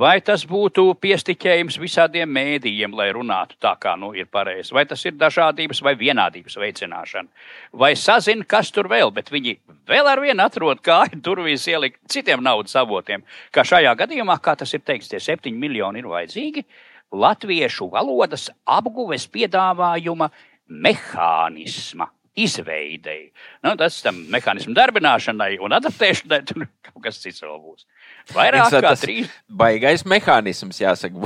[0.00, 4.72] vai tas būtu piestiķējums visādiem mēdījiem, lai runātu tā, kā nu ir pareizi?
[4.74, 7.28] Vai tas ir dažādības vai vienādības veicināšana?
[7.72, 12.42] Vai sazina, kas tur vēl, bet viņi vēl ar vienu atrod kāju durvīs ielikt citiem
[12.44, 13.24] naudas avotiem?
[13.52, 16.64] Kā šajā gadījumā, kā tas ir teikts, tie septiņi miljoni ir vajadzīgi
[17.12, 20.30] latviešu valodas apguves piedāvājuma
[20.68, 23.32] mehānisma izveidei.
[23.64, 27.86] Nu, tas tam mehānismu darbināšanai un adaptēšanai tur kaut kas cits vēl būs.
[28.34, 29.28] Vairāk kā trīs.
[29.48, 31.16] Baigais mehānisms, jāsaka,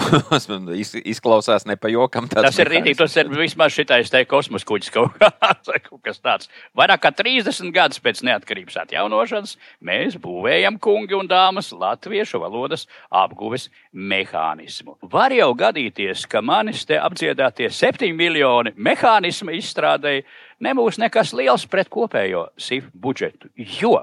[1.09, 2.29] izklausās ne pa jokam.
[2.31, 5.17] Tas ir rītīgi, tas ir vismaz šitais te kosmos kuģis kaut,
[5.89, 6.51] kaut kas tāds.
[6.79, 13.69] Vairāk kā 30 gadus pēc neatkarības atjaunošanas mēs būvējam kungi un dāmas latviešu valodas apguves
[13.93, 14.97] mehānismu.
[15.13, 20.25] Var jau gadīties, ka manis te apdziedātie 7 miljoni mehānismu izstrādēji
[20.63, 23.51] nebūs nekas liels pret kopējo SIF budžetu.
[23.59, 23.99] Jo,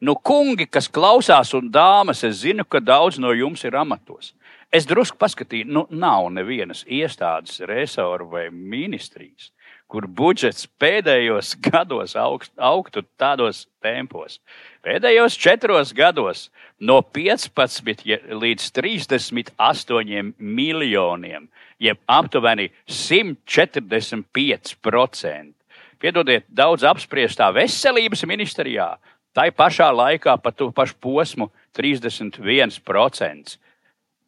[0.00, 4.34] nu, kungi, kas klausās, un dāmas, es zinu, ka daudz no jums ir amatos.
[4.74, 9.52] Es drusku paskatīju, nu, nav nevienas iestādes, resoru vai ministrijas,
[9.86, 14.40] kur budžets pēdējos gados augst, augtu tādos tempos.
[14.84, 16.50] Pēdējos četros gados
[16.82, 18.04] no 15
[18.34, 25.56] līdz 38 miljoniem, jeb aptuveni 145%.
[25.96, 29.00] Piedodiet, daudz apspriestā veselības ministrijā,
[29.36, 33.56] tai pašā laikā pa to pašu posmu 31%.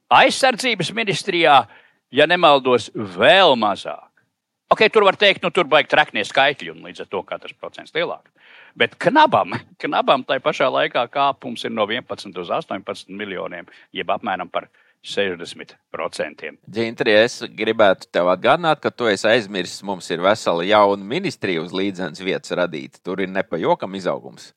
[0.08, 1.62] Aizsardzības ministrijā,
[2.12, 4.04] ja nemaldos, vēl mazāk.
[4.68, 7.94] Okay, tur var teikt, nu, tur vajag traknie skaitļi, un līdz ar to tas procents
[7.96, 8.28] lielāks.
[8.76, 13.66] Bet knabam, knabam tai pašā laikā kāpums ir no 11 līdz 18 miljoniem,
[13.96, 16.50] jeb apmēram par 1,5 60%.
[16.68, 21.74] Džintri, es gribētu tev atgādināt, ka tu esi aizmirsis, mums ir vesela jauna ministrija uz
[21.74, 23.00] līdzenas vietas radīta.
[23.04, 24.52] Tur ir nepajokam izaugums.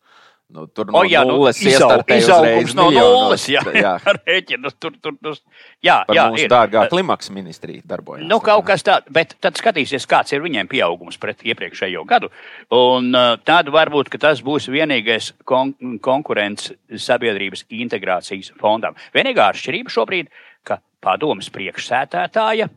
[0.51, 3.45] Nu, tur no o, jā, nu, nulles nu, izaugums no nulles.
[3.51, 3.93] Jā, jā.
[4.27, 5.37] Rēķinus, tur, tur, tur,
[5.83, 6.51] jā, Par jā, mūsu ir.
[6.51, 8.25] dārgā klimaks ministrija darbojas.
[8.27, 12.31] Nu, kaut kas tāds, bet tad skatīsies, kāds ir viņiem pieaugums pret iepriekšējo gadu.
[12.75, 15.71] Un uh, tad varbūt tas būs vienīgais kon
[16.03, 18.99] konkurence sabiedrības integrācijas fondam.
[19.15, 20.35] Vienīgā atšķirība šobrīd,
[20.67, 22.67] ka padomas priekšsētētāja,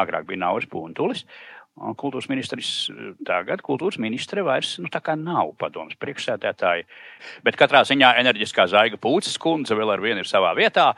[0.00, 1.22] agrāk bija Nauris Puntulis,
[1.80, 2.90] Kultūras ministrs
[3.24, 6.84] tagad, kultūras ministre vairs nu, nav padomus priekšsēdētāji.
[7.46, 10.90] Bet katrā ziņā enerģiskā zaiga pūces kundze vēl ar vienu ir savā vietā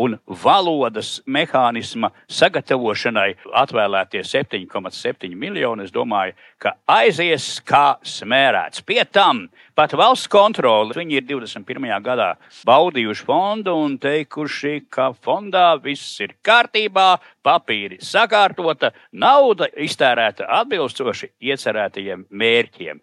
[0.00, 8.84] un valodas mehānisma sagatavošanai atvēlētie 7,7 miljoni, es domāju, ka aizies kā smērēts.
[8.86, 11.88] Pie tam pat valsts kontrole, viņi ir 21.
[12.04, 12.30] gadā
[12.68, 17.08] baudījuši fondu un teikuši, ka fondā viss ir kārtībā,
[17.44, 23.00] papīri sakārtota, nauda iztērēta atbilstoši iecerētajiem mērķiem.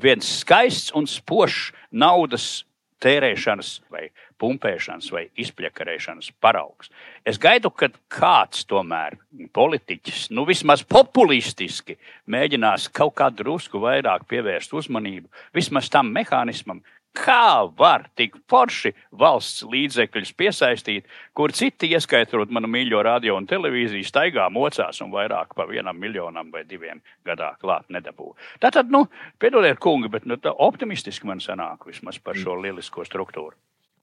[0.00, 2.64] Viens skaists un spožs naudas
[3.02, 4.08] tērēšanas vai
[4.38, 6.90] pumpēšanas vai izpļakarēšanas paraugs.
[7.26, 9.18] Es gaidu, kad kāds tomēr
[9.54, 11.98] politiķis, nu vismaz populistiski,
[12.30, 16.82] mēģinās kaut kā drusku vairāk pievērst uzmanību vismaz tam mehānismam,
[17.18, 24.06] Kā var tik forši valsts līdzekļus piesaistīt, kur citi, ieskaitot manu mīļo radio un televīziju,
[24.06, 28.34] staigā mocās un vairāk par vienam miljonam vai diviem gadā klāt nedabū.
[28.62, 29.06] Tātad, nu,
[29.42, 33.56] piedodiet, kungi, bet nu, optimistiski man sanāk vismaz par šo lielisko struktūru.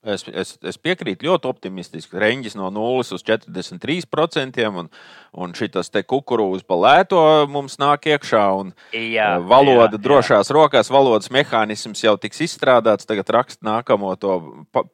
[0.06, 2.20] Es, es, es piekrītu ļoti optimistiski.
[2.22, 4.90] Reņģis no 0 uz 43%, un,
[5.34, 8.44] un šis te kukurūzs pa lēto mums nāk iekšā.
[8.60, 10.58] Un, jā, eh, valoda jā, drošās jā.
[10.60, 13.10] rokās, valodas mehānisms jau tiks izstrādāts.
[13.10, 14.38] Tagad raksta nākamo to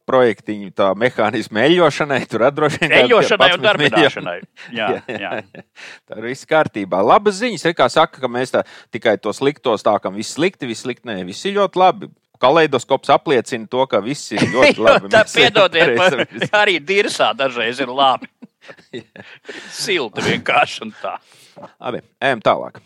[0.07, 3.03] projektiņu, tā mehānismu eļošanai, tur atdrošināšanai.
[3.03, 4.37] Eļošanai un darbināšanai.
[4.71, 5.65] Jā, jā, jā.
[6.07, 7.03] tā ir viss kārtībā.
[7.03, 8.63] Labas ziņas, ir kā saka, ka mēs tā,
[8.95, 10.15] tikai to slikto stākam.
[10.15, 11.09] Viss slikti, viss slikti.
[11.11, 15.11] Nē, viss ir ļoti labi kaleidoskops apliecina to, ka viss ir ļoti labi.
[15.13, 16.25] Tā piedodiet, man
[16.61, 18.29] arī dirsā dažreiz ir labi.
[19.83, 21.17] Silti vienkārši un tā.
[21.79, 22.81] Labi, ejam tālāk.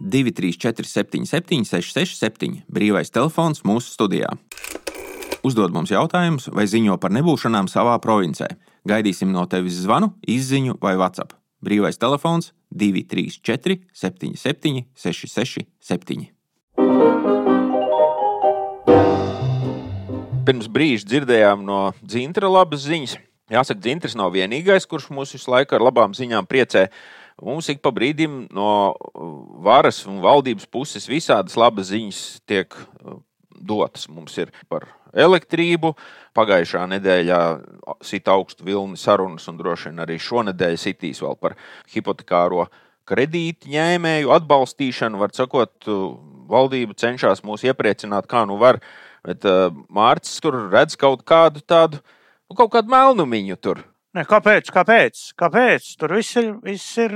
[0.00, 2.62] 2, 3, 4, 7, 7, 6, 6, 7.
[2.72, 4.30] Brīvais telefons mūsu studijā.
[5.44, 8.48] Uzdod mums jautājumus vai ziņo par nebūšanām savā provincē.
[8.88, 11.36] Gaidīsim no tevis zvanu, izziņu vai WhatsApp.
[11.64, 16.39] Brīvais telefons 234 77 66
[20.46, 23.16] pirms brīža dzirdējām no Zintra labas ziņas.
[23.50, 26.86] Jāsaka, Zintrs nav vienīgais, kurš mūs visu laiku ar labām ziņām priecē.
[27.42, 28.94] Mums ik pa brīdim no
[29.64, 33.18] varas un valdības puses visādas labas ziņas tiek uh,
[33.50, 34.06] dotas.
[34.12, 35.94] Mums ir par elektrību.
[36.36, 37.40] Pagājušā nedēļā
[38.06, 41.56] sita augstu vilni sarunas, un droši vien arī šonadēļ sitīs vēl par
[41.90, 42.68] hipotekāro
[43.10, 45.18] kredītu ņēmēju atbalstīšanu.
[45.24, 46.10] Var sakot, uh,
[46.50, 48.78] valdība cenšas mūs iepriecināt, kā nu var
[49.26, 52.00] Bet uh, Mārcis tur redz kaut kādu tādu,
[52.48, 53.84] nu, kaut kādu melnumiņu tur.
[54.16, 54.72] Ne, kāpēc?
[54.74, 55.20] Kāpēc?
[55.38, 55.92] Kāpēc?
[56.00, 56.54] Tur viss ir.
[56.64, 57.14] Viss ir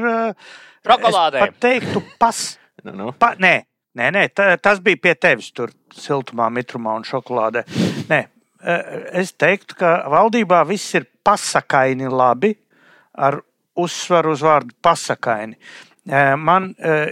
[0.85, 1.47] Čokolādē.
[1.49, 2.43] Es teiktu, pas.
[2.85, 3.09] nu, nu.
[3.19, 3.55] Pa, nē,
[3.97, 7.65] nē, nē tā, tas bija pie tevis tur, siltumā, mitrumā un šokolādē.
[8.11, 8.21] Nē,
[9.17, 12.53] es teiktu, ka valdībā viss ir pasakaini labi,
[13.15, 13.41] ar
[13.81, 15.59] uzsvaru uz vārdu pasakaini.
[16.05, 16.67] Man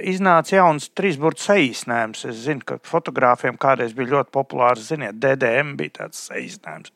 [0.04, 2.26] iznāca jauns trīsburtu saīsinājums.
[2.28, 6.92] Es zinu, ka fotogrāfiem kādreiz bija ļoti populārs, ziniet, DDM bija tāds saīsinājums.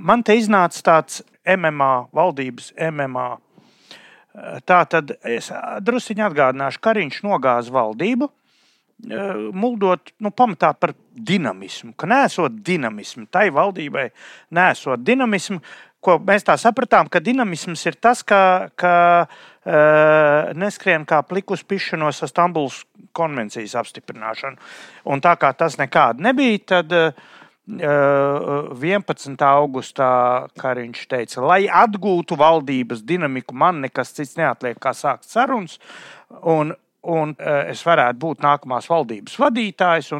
[0.00, 3.28] Man te iznāca tāds MMA, valdības MMA.
[4.64, 5.50] Tā tad es
[5.84, 8.30] druskuļi atgādināšu, ka Kariņš nogāza valdību,
[9.56, 14.10] muldot nu, pamatā par dinamismu, ka nesot dinamismu, tai valdībai
[14.56, 15.60] nesot dinamismu,
[16.04, 18.94] ko mēs tā sapratām, ka dinamisms ir tas, ka, ka
[19.26, 22.82] uh, neskrien kā plikus pišanos ar Stambulas
[23.16, 24.60] konvencijas apstiprināšanu.
[25.12, 27.28] Un tā kā tas nekāda nebija, tad uh,
[27.70, 29.36] 11.
[29.46, 30.12] augustā
[30.58, 35.78] Kariņš teica, lai atgūtu valdības dinamiku, man nekas cits neatliek, kā sākt sarunas.
[36.42, 36.72] Un,
[37.06, 37.36] un
[37.70, 40.10] es varētu būt nākamās valdības vadītājs.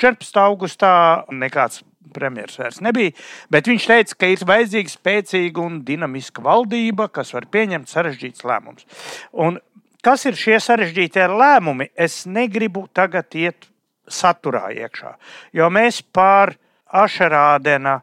[0.00, 0.42] 14.
[0.42, 0.94] augustā
[1.30, 3.14] nekāds premjerministrs vairs nebija.
[3.52, 8.88] Bet viņš teica, ka ir vajadzīga spēcīga un dinamiska valdība, kas var pieņemt sarežģītus lēmumus.
[9.32, 9.60] Un
[10.04, 11.90] kas ir šie sarežģītie lēmumi?
[11.96, 13.70] Es negribu tagad iet
[14.08, 15.14] saturā iekšā,
[15.56, 16.56] jo mēs pār
[16.88, 17.98] Ašerādena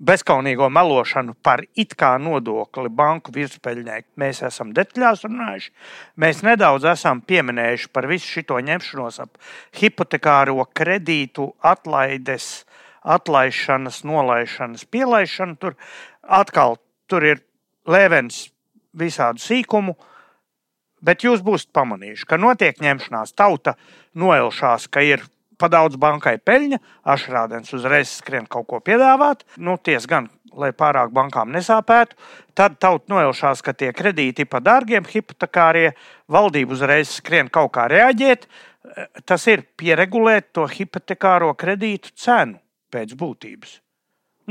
[0.00, 4.00] bezskaunīgo melošanu par it kā nodokli banku virspeļņai.
[4.20, 5.72] Mēs esam detaļās runājuši.
[6.20, 9.36] Mēs nedaudz esam pieminējuši par visu šo ņemšanos ap
[9.76, 12.64] hipotekāro kredītu atlaides
[13.02, 15.56] atlaišanas, nolaišanas, pielaišana.
[15.60, 15.76] Tur
[16.22, 16.78] atkal
[17.10, 17.42] tur ir
[17.88, 18.48] lēvens
[18.96, 19.96] visādu sīkumu,
[21.02, 23.76] bet jūs būsiet pamanījuši, ka notiek ņemšanās, tauta
[24.18, 25.24] noelšās, ka ir
[25.60, 26.78] pa daudz bankai peļņa,
[27.12, 32.16] ašrādens uzreiz skrien kaut ko piedāvāt, nu, ties gan, lai pārāk bankām nesāpētu.
[32.56, 35.92] Tad tauta noelšās, ka tie kredīti pa dārgiem, hipotekārie,
[36.32, 38.48] valdība uzreiz skrien kaut kā reaģēt.
[39.28, 42.58] Tas ir pieregulēt to hipotekāro kredītu cenu
[42.92, 43.78] pēc būtības.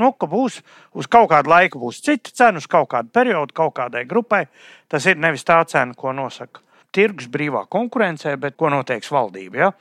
[0.00, 0.60] Nu, ka būs
[0.96, 4.46] uz kaut kādu laiku būs cita cena, uz kaut kādu periodu, kaut kādai grupai.
[4.88, 6.62] Tas ir nevis tā cena, ko nosaka
[6.94, 9.60] tirgus brīvā konkurencē, bet ko noteiks valdība.
[9.60, 9.72] Ja?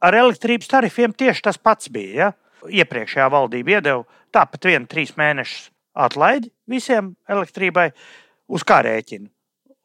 [0.00, 2.28] Ar elektrības tarifiem tieši tas pats bija.
[2.28, 2.30] Ja?
[2.82, 5.68] Iepriekšējā valdība iedeva tāpat vienu trīs mēnešus
[5.98, 7.90] atlaidi visiem elektrībai,
[8.48, 9.28] uz kā rēķina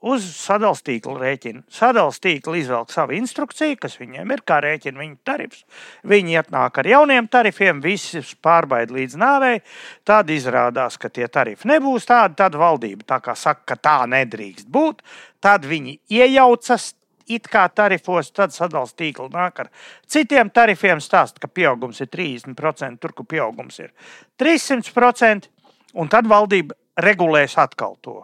[0.04, 1.62] uz sadalījuma tīkla rēķina.
[1.72, 5.64] Sadalījuma tīkla izvelk savu instrukciju, kas viņiem ir, kā rēķina viņu tarifus.
[6.10, 9.62] Viņi ietnāk ar jauniem tarifiem, visus pārbaida līdz nāvei.
[10.08, 12.38] Tad izrādās, ka tie tarifi nebūs tādi.
[12.42, 15.02] Tad valdība tā kā saka, ka tā nedrīkst būt.
[15.44, 16.94] Tad viņi iejaucas.
[17.32, 19.70] It kā tarifos, tad sadalījuma tīkla nāk ar
[20.12, 23.94] citiem tarifiem, stāsta, ka pieaugums ir 30%, tur, kur pieaugums ir
[24.44, 25.48] 300%,
[25.96, 28.20] un tad valdība regulēs atkal to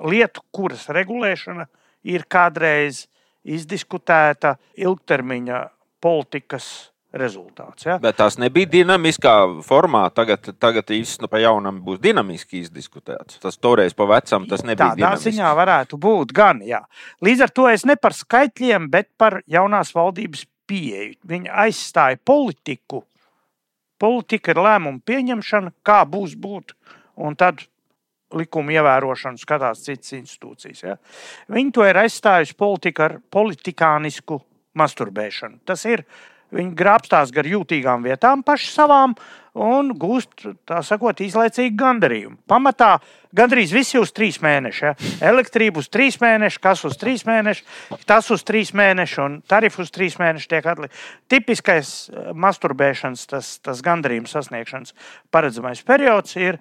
[0.00, 1.66] lietu, kuras regulēšana
[2.08, 3.06] ir kādreiz
[3.42, 5.60] izdiskutēta ilgtermiņa
[6.02, 7.84] politikas rezultāts.
[7.84, 7.98] Ja?
[8.00, 9.34] Bet tās nebija dinamiskā
[9.66, 10.06] formā.
[10.14, 13.38] Tagad, tagad īstenībā nu, pa jaunam būs dinamiski izdiskutēts.
[13.42, 14.92] Tas toreiz pa vecam tas nebija.
[14.92, 15.30] Tādā dinamiski.
[15.30, 16.62] ziņā varētu būt gan.
[16.64, 16.82] Jā.
[17.24, 21.18] Līdz ar to es ne par skaitļiem, bet par jaunās valdības pieeju.
[21.28, 23.04] Viņa aizstāja politiku.
[24.00, 26.72] Politika ir lēmumu pieņemšana, kā būs būt.
[27.22, 27.60] Un tad
[28.38, 30.82] likuma ievērošanu skatās citas institūcijas.
[30.84, 30.96] Ja?
[31.52, 34.40] Viņi to ir aizstājusi politika ar politikānisku
[34.78, 35.62] masturbēšanu.
[35.68, 36.04] Tas ir
[36.52, 39.14] Viņi grābstās gar jūtīgām vietām paši savām
[39.52, 42.38] un gūst, tā sakot, izlaicīgu gandarījumu.
[42.48, 42.94] Pamatā
[43.36, 44.82] gandrīz visi uz trīs mēnešus.
[44.84, 44.92] Ja?
[45.32, 47.64] Elektrība uz trīs mēnešus, kas uz trīs mēnešus,
[48.08, 51.08] tas uz trīs mēnešus un tarifu uz trīs mēnešus tiek atlikts.
[51.32, 54.96] Tipiskais eh, masturbēšanas, tas, tas gandarījuma sasniegšanas
[55.32, 56.60] paredzamais periods ir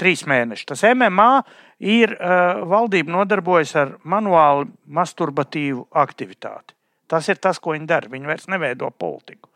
[0.00, 0.68] trīs mēneši.
[0.72, 1.32] Tas MMA
[1.78, 6.77] ir uh, valdība nodarbojas ar manuāli masturbatīvu aktivitāti.
[7.08, 8.10] Tas ir tas, ko viņi dara.
[8.12, 9.50] Viņi vairs neveido politiku.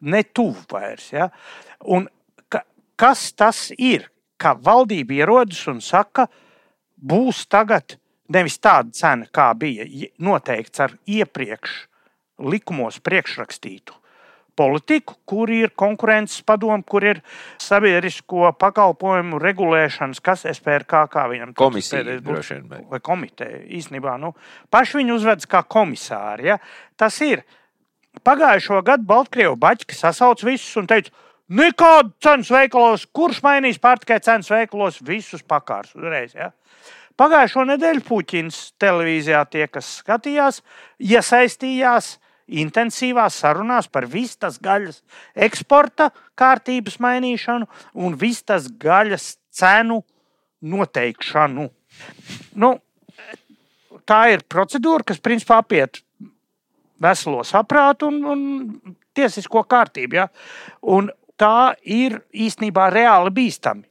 [0.00, 1.10] Ne tuvu vairs.
[1.12, 1.28] Ja?
[1.88, 2.08] Un
[2.52, 2.64] ka,
[3.00, 4.08] kas tas ir?
[4.40, 6.24] Ka valdība ierodas un saka,
[6.96, 7.98] būs tagad
[8.32, 9.84] nevis tāda cena, kā bija
[10.22, 11.74] noteikts ar iepriekš
[12.40, 13.99] likumos priekšrakstītu
[14.56, 17.22] politiku, kur ir konkurences padomu, kur ir
[17.62, 22.52] sabiedrisko pakalpojumu regulēšanas, kas SPRK kā viņam komisija būs,
[22.90, 24.18] vai komiteja īstenībā.
[24.20, 24.34] Nu,
[24.70, 26.50] paši viņi uzvedas kā komisāri.
[26.52, 26.60] Ja?
[27.00, 27.46] Tas ir.
[28.26, 31.12] Pagājušo gadu Baltkrievu baķi sasauc visus un teica,
[31.50, 36.34] nekādu cenu veikalos, kurš mainīs pārtikai cenas veikalos, visus pakārs uzreiz.
[36.34, 36.50] Ja?
[37.20, 40.62] Pagājušo nedēļu Puķins televīzijā tie, kas skatījās,
[41.04, 42.14] iesaistījās
[42.50, 45.02] intensīvās sarunās par vistas gaļas
[45.34, 50.00] eksporta kārtības mainīšanu un vistas gaļas cenu
[50.60, 51.68] noteikšanu.
[52.60, 52.74] Nu,
[54.06, 56.02] tā ir procedūra, kas principā apiet
[57.00, 60.20] veselo saprātu un, un tiesisko kārtību.
[60.20, 60.28] Ja?
[60.82, 61.10] Un
[61.40, 63.86] tā ir īstenībā reāli bīstami.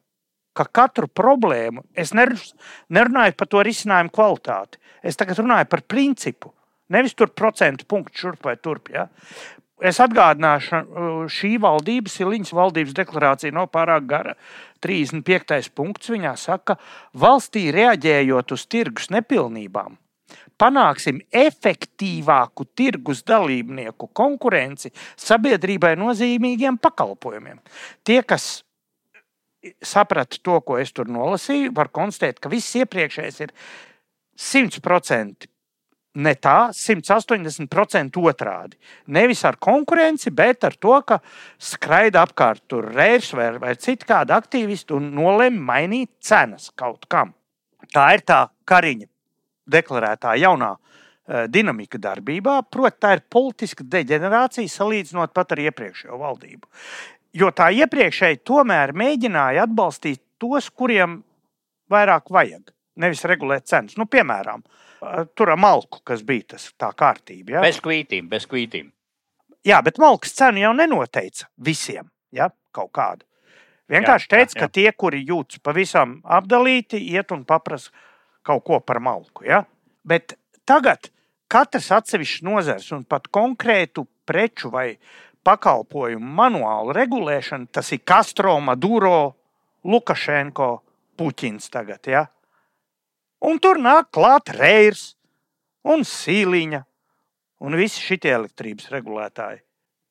[0.53, 4.81] Ka katru problēmu es nerunāju par to risinājumu kvalitāti.
[5.05, 6.51] Es tagad runāju par principu.
[6.89, 8.89] Nevis tur procentu punktu šurp vai turp.
[8.93, 9.07] Ja?
[9.79, 10.81] Es atgādināšu,
[11.31, 14.35] šī valdības, Iliņas valdības deklarācija nav pārāk gara.
[14.83, 15.71] 35.
[15.75, 16.75] punkts viņā saka,
[17.15, 19.95] valstī reaģējot uz tirgus nepilnībām,
[20.59, 27.61] panāksim efektīvāku tirgus dalībnieku konkurenci sabiedrībai nozīmīgiem pakalpojumiem.
[28.03, 28.65] Tie, kas
[29.83, 33.55] saprata to, ko es tur nolasīju, var konstatēt, ka viss iepriekšējais ir
[34.39, 35.47] 100%
[36.17, 38.77] ne tā, 180% otrādi.
[39.13, 41.19] Nevis ar konkurenci, bet ar to, ka
[41.61, 47.33] skraida apkārt tur rērs vai, vai citi kādi aktīvisti un nolēma mainīt cenas kaut kam.
[47.93, 49.07] Tā ir tā kariņa
[49.69, 56.65] deklarētā jaunā uh, dinamika darbībā, proti, tā ir politiska deģenerācija salīdzinot pat ar iepriekšējo valdību.
[57.37, 61.19] Jo tā iepriekšēji tomēr mēģināja atbalstīt tos, kuriem
[61.89, 63.97] vairāk vajag, nevis regulēt cenas.
[63.97, 64.88] Nu, piemēram, uh,
[65.35, 67.57] tur ar malku, kas bija tas tā kārtība.
[67.57, 67.63] Ja?
[67.65, 68.91] Bez kvītīm, bez kvītīm.
[69.67, 72.49] Jā, bet malkas cenu jau nenoteica visiem ja?
[72.75, 73.25] kaut kādu.
[73.89, 74.61] Vienkārši teica, jā, jā.
[74.61, 77.89] ka tie, kuri jūtas pavisam apdalīti, iet un paprasa
[78.45, 79.47] kaut ko par malku.
[79.47, 79.63] Ja?
[80.05, 80.37] Bet
[80.69, 81.09] tagad
[81.49, 84.93] katrs atsevišķs nozars un pat konkrētu preču vai
[85.47, 89.33] pakalpojumu manuālu regulēšana, tas ir Castro, Maduro,
[89.87, 90.69] Lukašenko,
[91.17, 92.05] Puķins tagad.
[92.07, 92.27] Ja?
[93.45, 95.13] Un tur nāk klāt reirs
[95.87, 96.83] un sīliņa
[97.63, 99.61] un visi šie elektrības regulētāji.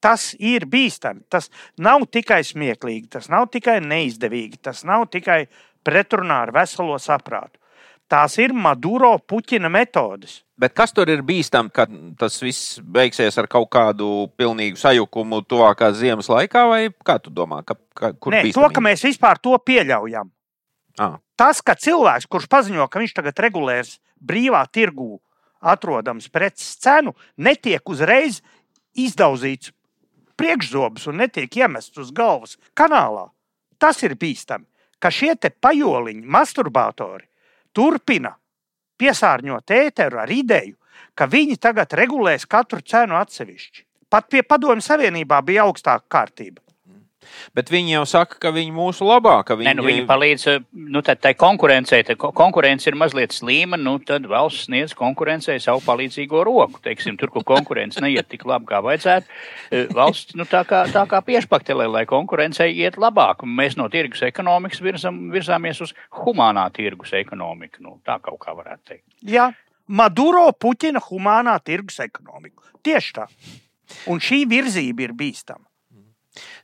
[0.00, 1.24] Tas ir bīstami.
[1.28, 1.50] Tas
[1.82, 5.46] nav tikai smieklīgi, tas nav tikai neizdevīgi, tas nav tikai
[5.84, 7.58] pretrunā ar veselo saprātu.
[8.08, 10.38] Tās ir Maduro puķina metodes.
[10.56, 11.84] Bet kas tur ir bīstami, ka
[12.18, 17.60] tas viss beigsies ar kaut kādu pilnīgu sajukumu tuvākā ziemas laikā, vai kā tu domā?
[17.68, 18.56] Ka, ka, Nē, bīstamība?
[18.56, 20.30] to, ka mēs vispār to pieļaujam.
[21.04, 21.18] Ah.
[21.38, 25.20] Tas, ka cilvēks, kurš paziņo, ka viņš tagad regulēs brīvā tirgū
[25.62, 28.40] atrodams preces cenu, netiek uzreiz
[28.98, 29.72] izdauzīts
[30.38, 33.28] priekšzobs un netiek iemests uz galvas kanālā.
[33.78, 34.66] Tas ir bīstami,
[34.98, 37.26] ka šie pajoliņi, masturbātori,
[37.72, 38.34] turpina
[38.98, 40.74] piesārņot ēteru ar ideju,
[41.14, 43.84] ka viņi tagad regulēs katru cenu atsevišķi.
[44.10, 46.62] Pat pie Padomju Savienībā bija augstāka kārtība.
[47.56, 50.46] Bet viņi jau saka, ka viņi mūsu labā, ka viņi, ne, nu, viņi palīdz,
[50.94, 55.82] nu, tad tai konkurencei, tā konkurence ir mazliet slīma, nu, tad valsts sniedz konkurencei savu
[55.86, 56.82] palīdzīgo roku.
[56.84, 59.38] Teiksim, tur, kur konkurence neiet tik labi, kā vajadzētu,
[59.70, 63.46] eh, valsts, nu, tā kā, tā kā piešpaktelē, lai konkurencei iet labāk.
[63.46, 67.82] Mēs no tirgus ekonomikas virzam, virzāmies uz humānā tirgus ekonomiku.
[67.84, 69.06] Nu, tā kaut kā varētu teikt.
[69.22, 69.50] Jā,
[69.88, 72.66] Maduro Puķina humānā tirgus ekonomiku.
[72.84, 73.26] Tieši tā.
[74.12, 75.64] Un šī virzība ir bīstama.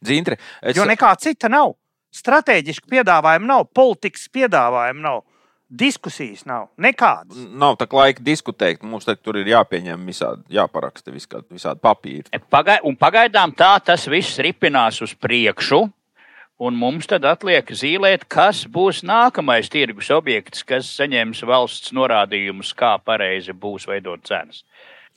[0.04, 0.76] Dzintri, es...
[0.76, 1.74] Jo nekā cita nav.
[2.14, 5.24] Strateģiski piedāvājumi nav, politikas piedāvājumi nav,
[5.66, 6.68] diskusijas nav.
[6.78, 7.40] Nekādas.
[7.58, 8.84] Nav tā laika diskutēt.
[8.86, 12.42] Mums tur ir jāpieņem visādi, jāparaksta visādi, visādi papīri.
[12.50, 15.84] Pagai, un pagaidām tā tas viss ripinās uz priekšu.
[16.62, 22.92] Un mums tad atliek zīmēt, kas būs nākamais tirgus objekts, kas saņems valsts norādījumus, kā
[23.02, 24.62] pareizi būs veidot cenas.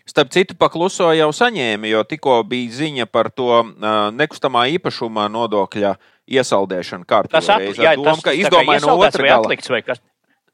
[0.08, 3.64] Starp citu, pakluso jau saņēma, jo tikko bija ziņa par to
[4.16, 5.98] nekustamā īpašuma nodokļa
[6.32, 7.42] iesaldēšanu kārtībā.
[7.42, 10.00] Tas jā, tas, ka izdomāja no otras puses, atlikts vai kas.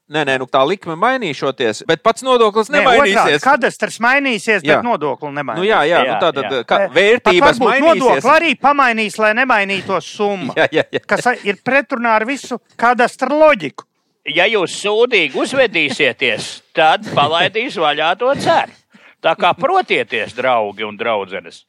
[0.04, 3.38] Nē, nē, nu tā likme mainīšoties, bet pats nodoklis nemainīsies.
[3.38, 4.82] Nē, kadastrs mainīsies, bet jā.
[4.84, 5.62] nodokli nemainīsies.
[5.62, 8.02] Nu, jā, jā, jā, nu tā tad kā, vērtības mainīsies.
[8.02, 11.02] Nodokli arī pamainīs, lai nemainītos summa, jā, jā, jā.
[11.08, 13.88] kas ir pretrunā ar visu kadastra loģiku.
[14.34, 18.76] Ja jūs sūdīgi uzvedīsieties, tad palaidīs vaļā to ceru.
[19.24, 21.62] Tā kā protieties, draugi un draudzenes.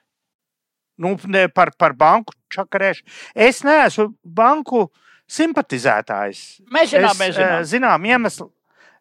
[0.99, 3.11] Nu, ne, par, par banku čakarēšanu.
[3.47, 4.85] Es neesmu banku
[5.31, 6.43] simpatizētājs.
[6.71, 7.55] Mēs zinām, mēs zinām.
[7.59, 8.47] Es, zinām iemeslu,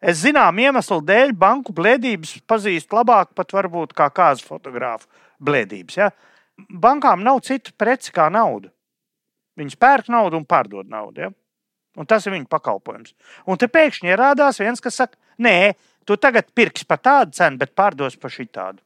[0.01, 5.07] es zinām iemeslu dēļ banku blēdības pazīstu labāk pat varbūt kā kāzu fotogrāfu
[5.43, 5.99] blēdības.
[5.99, 6.11] Ja?
[6.71, 8.71] Bankām nav citu preci kā nauda.
[9.59, 11.27] Viņas pērk naudu un pārdod naudu.
[11.27, 11.31] Ja?
[11.95, 13.15] Un tas ir viņu pakalpojums.
[13.47, 15.75] Un te pēkšņi ierādās viens, kas saka, nē,
[16.05, 18.81] tu tagad pirksi par tādu cenu, bet pārdos par šī tādu.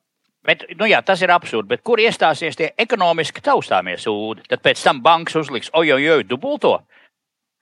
[0.45, 1.67] Bet, nu jā, tas ir absurdi.
[1.73, 4.47] Bet kur iestāsies tie ekonomiski taustāmie sūdi?
[4.49, 5.91] Tad pēc tam bankas uzliks, oi,
[6.23, 6.79] dubulto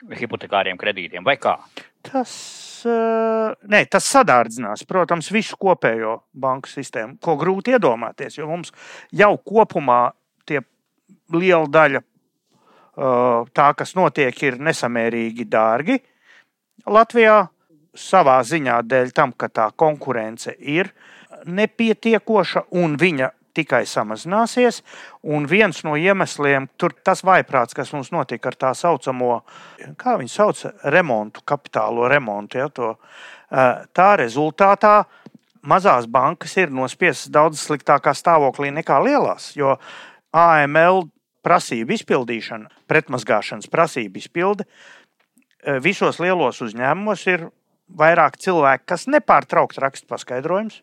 [0.05, 1.55] hipotekāriem kredītiem vai kā?
[2.05, 2.31] Tas,
[2.85, 8.37] uh, ne, tas sadārdzinās, protams, visu kopējo banku sistēmu, ko grūti iedomāties.
[8.37, 8.71] Jo mums
[9.11, 10.11] jau kopumā
[10.47, 10.61] tie
[11.33, 15.97] liela daļa uh, tā, kas notiek, ir nesamērīgi dārgi
[16.87, 17.41] Latvijā
[17.97, 20.91] savā ziņā dēļ tam, ka tā konkurence ir
[21.45, 24.81] nepietiekoša un viņa tikai samazināsies.
[25.33, 29.41] Un viens no iemesliem, tur tas vaiprāts, kas mums notika ar tā saucamo,
[29.99, 32.93] kā viņi sauc, remontu, kapitālo remontu, ja, to,
[33.97, 34.99] tā rezultātā
[35.67, 39.51] mazās bankas ir nospiestas daudz sliktākā stāvoklī nekā lielās.
[39.57, 39.77] Jo
[40.35, 41.07] AML
[41.47, 44.67] prasību izpildīšana, pretmazgāšanas prasību izpilde
[45.83, 47.47] visos lielos uzņēmumos ir
[47.87, 50.81] vairāk cilvēki, kas nepārtraukti raksta paskaidrojumus.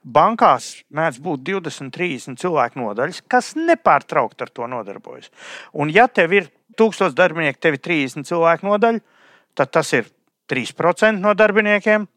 [0.00, 5.28] Bankās mēdz būt 20, 30 cilvēku nodaļas, kas nepārtraukti ar to nodarbojas.
[5.76, 6.48] Un, ja tev ir
[6.80, 9.02] 1000 darbinieku, tev ir 30 cilvēku nodaļa,
[9.58, 10.08] tad tas ir
[10.50, 12.08] 3% no darbiniekiem.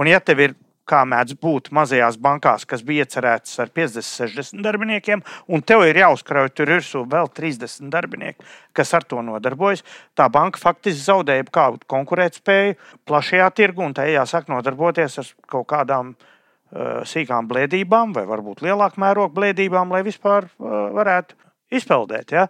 [0.00, 0.56] Un, ja tev ir
[0.90, 5.22] kā mēdz būt mazajās bankās, kas bija iecerētas ar 50, 60 darbiniekiem,
[5.52, 9.84] un tev ir jāuzkrauj tur virsū vēl 30 darbinieki, kas ar to nodarbojas.
[10.18, 12.76] Tā banka faktiski zaudēja kādu konkurētspēju
[13.08, 19.02] plašajā tirgu, un tai jāsāk nodarboties ar kaut kādām uh, sīkām blēdībām, vai varbūt lielāku
[19.02, 21.38] mērogu blēdībām, lai vispār uh, varētu
[21.80, 22.34] izpeldēt.
[22.34, 22.48] Ja?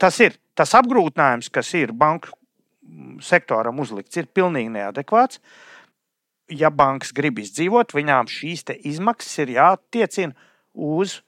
[0.00, 2.32] Tas ir tas apgrūtinājums, kas ir banku
[3.22, 5.38] sektoram uzlikts, ir pilnīgi neadekvāts.
[5.38, 5.69] Uh,
[6.50, 10.34] ja bankas grib izdzīvot, viņām šīs izmaksas ir jātiecina
[10.74, 11.20] uz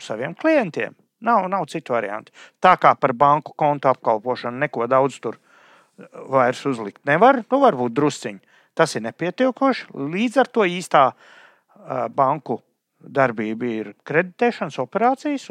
[0.00, 0.94] saviem klientiem.
[1.24, 2.32] Nav, nav citu variantu.
[2.60, 7.96] Tā kā par banku kontu apkalpošanu neko daudz tur eh, vairs uzlikt nevar, nu varbūt
[7.96, 8.40] drusciņi.
[8.74, 9.92] Tas ir nepietiekoši.
[9.94, 12.56] Līdz ar to īstā uh, banku
[12.98, 15.46] darbība ir kreditēšanas operācijas.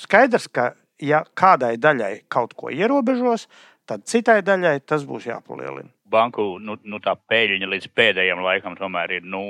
[0.00, 0.70] Skaidrs, ka
[1.04, 3.44] ja kādai daļai kaut ko ierobežos,
[3.84, 9.26] tad citai daļai tas būs jāpalielina banku nu, nu, peļņa līdz pēdējiem laikam tomēr ir
[9.26, 9.42] nu,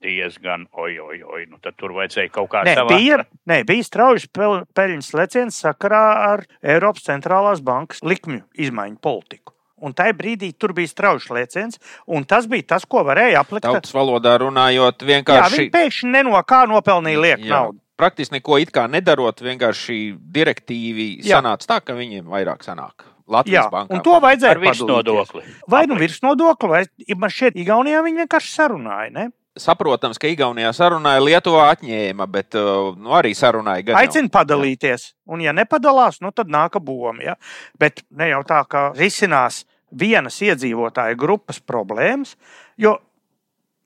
[0.00, 1.44] diezgan oi, oi.
[1.50, 3.20] Nu, tad tur vajadzēja kaut kā tādu bija.
[3.50, 9.54] Nē, bija strauji peļņas leciens sakarā ar Eiropas centrālās bankas likmju izmaiņu politiku.
[9.80, 11.80] Un tajā brīdī tur bija strauji lēciens,
[12.12, 13.64] un tas bija tas, ko varēja aplikt.
[13.64, 15.40] Tautas valodā runājot, vienkārši.
[15.40, 17.80] Jā, viņi pēkšņi neno kā nopelnīja lieku naudu.
[18.00, 19.96] Praktiski neko it kā nedarot, vienkārši
[20.36, 21.40] direktīvi Jā.
[21.40, 23.04] sanāca tā, ka viņiem vairāk sanāk.
[23.30, 23.96] Latvijas Jā, bankā.
[23.96, 25.42] Un to vajadzēja ar virsnodokli.
[25.70, 29.12] Vai nu virsnodokli, vai man šķiet, Igaunijā viņi vienkārši sarunāja.
[29.14, 29.26] Ne?
[29.60, 33.96] Saprotams, ka Igaunijā sarunāja, Lietuvā atņēma, bet uh, nu, arī sarunāja.
[33.98, 37.32] Aicina padalīties, un ja nepadalās, nu, tad nāka boma.
[37.32, 37.36] Ja?
[37.80, 42.36] Bet ne jau tā, ka risinās vienas iedzīvotāja grupas problēmas,
[42.78, 42.96] jo,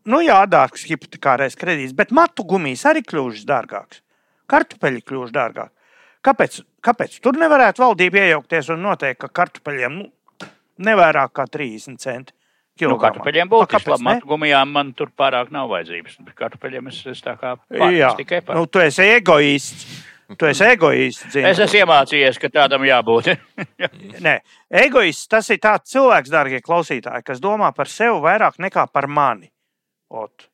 [0.05, 4.03] nu jā, dārgs hipotekārais kredīts, bet matu gumijas arī kļūst dārgāks.
[4.53, 5.73] Kartupeļi kļūst dārgāk.
[6.25, 10.09] Kāpēc, kāpēc tur nevarētu valdība iejaukties un noteikt, ka kartupeļiem nu,
[10.85, 12.37] nevairāk kā 30 centi?
[12.83, 14.03] Nu, kartupeļiem būtu labi.
[14.03, 16.17] Matu gumijām man tur pārāk nav vajadzības.
[16.35, 18.59] Kartupeļiem es, es tā kā pārāk tikai par.
[18.59, 19.85] Nu, tu esi egoists.
[20.41, 21.29] Tu esi egoists.
[21.31, 21.45] Zini.
[21.53, 23.31] Es esmu iemācījies, ka tādam jābūt.
[24.27, 24.39] Nē,
[24.83, 29.53] egoists tas ir tāds cilvēks, dārgie klausītāji, kas domā par sevi vairāk nekā par mani.
[30.11, 30.49] Ot.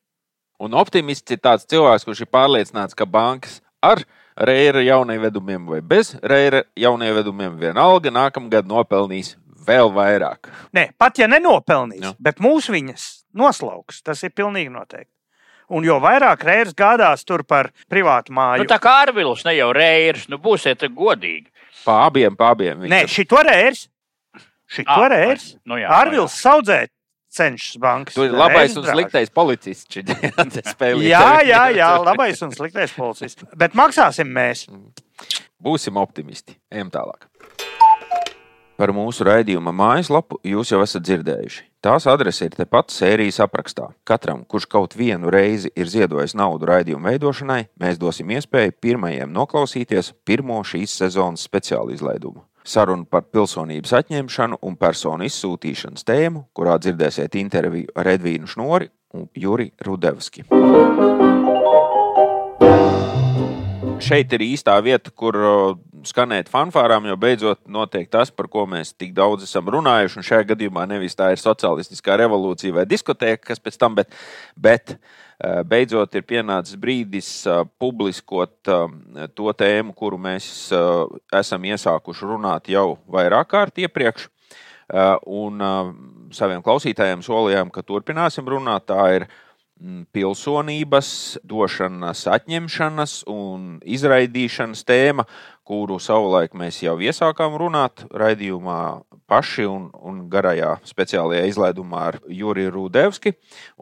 [0.61, 4.03] Un optimists ir tāds cilvēks, kurš ir pārliecināts, ka bankas ar
[4.37, 9.35] reira jaunievedumiem vai bez reira jaunievedumiem, vienalga nākamgad nopelnīs
[9.67, 10.49] vēl vairāk.
[10.73, 12.13] Nē, pat ja nenopelnīs, Jā.
[12.19, 13.07] bet mūsu viņas
[13.37, 15.11] noslauks, tas ir pilnīgi noteikti.
[15.71, 19.69] Un jo vairāk reizes gādās tur par privātu māju, Nu, tā kā Arvils, ne jau
[19.73, 21.47] Reirs, nu būsiet godīgi.
[21.85, 22.81] Pa abiem, pa abiem.
[22.91, 23.87] Nē, šito reizi.
[24.67, 25.55] Šito Ah, reizi.
[25.65, 26.87] nu jā, Arvils saudzē
[27.31, 28.17] cenšas bankas.
[28.17, 29.99] Tur ir labais un sliktais policists.
[31.11, 33.47] Jā, jā, jā, labais un sliktais policists.
[33.57, 34.67] Bet maksāsim mēs.
[35.61, 36.57] Būsim optimisti.
[36.73, 37.27] Ejam tālāk.
[38.81, 41.67] Par mūsu raidījuma mājaslapu jūs jau esat dzirdējuši.
[41.85, 43.91] Tās adrese ir tepat sērijas aprakstā.
[44.09, 50.15] Katram, kurš kaut vienu reizi ir ziedojis naudu raidījuma veidošanai, mēs dosim iespēju pirmajiem noklausīties
[50.25, 52.41] pirmo šīs sezonas speciālu izlaidumu.
[52.63, 59.27] Sarunu par pilsonības atņemšanu un personu izsūtīšanas tēmu, kurā dzirdēsiet interviju ar Edvīnu Šnori un
[59.35, 60.45] Juri Rudevski.
[64.01, 65.37] šeit ir īstā vieta, kur
[66.07, 70.19] skanēt fanfārām, jo beidzot notiek tas, par ko mēs tik daudz esam runājuši.
[70.19, 74.13] Un šajā gadījumā nevis tā ir sociālistiskā revolūcija vai diskoteka, kas pēc tam, bet,
[74.57, 75.21] bet uh,
[75.65, 78.85] beidzot ir pienācis brīdis uh, publiskot uh,
[79.35, 80.45] to tēmu, kuru mēs
[81.33, 84.29] esam iesākuši runāt jau vairāk kārt iepriekš.
[85.31, 85.61] Un
[86.35, 88.89] saviem klausītājiem solījām, ka turpināsim runāt.
[88.91, 89.25] Tā ir
[89.79, 91.11] mm, pilsonības
[91.47, 95.23] došanas, atņemšanas un izraidīšanas tēma,
[95.71, 98.79] kuru savulaik mēs jau iesākām runāt raidījumā
[99.31, 103.31] paši un, un garajā speciālajā izlaidumā ar Juriju Rudevski.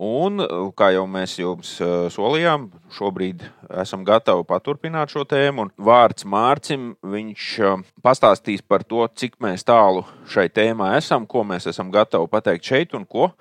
[0.05, 0.43] Un,
[0.77, 3.47] kā jau mēs jums eh, solījām, šobrīd
[3.81, 5.65] esam gatavi paturpināt šo tēmu.
[5.65, 11.41] Un vārds Mārcim, viņš eh, pastāstīs par to, cik mēs tālu šai tēmā esam, ko
[11.47, 13.31] mēs esam gatavi pateikt šeit un ko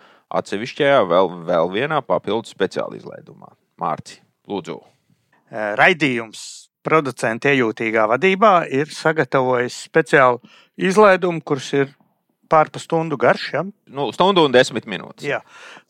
[0.40, 3.52] atsevišķajā vēl, vēl vienā papildus speciāla izlaidumā.
[3.80, 4.80] Mārci, lūdzu.
[5.52, 10.40] Eh, Raidījums producenta iejūtīgā vadībā ir sagatavojis speciālu
[10.78, 11.94] izlaidumu, kurš ir
[12.48, 13.50] pārpa stundu garš.
[13.52, 13.64] Ja?
[13.92, 15.26] Nu, stundu un desmit minūtes.
[15.28, 15.42] Jā,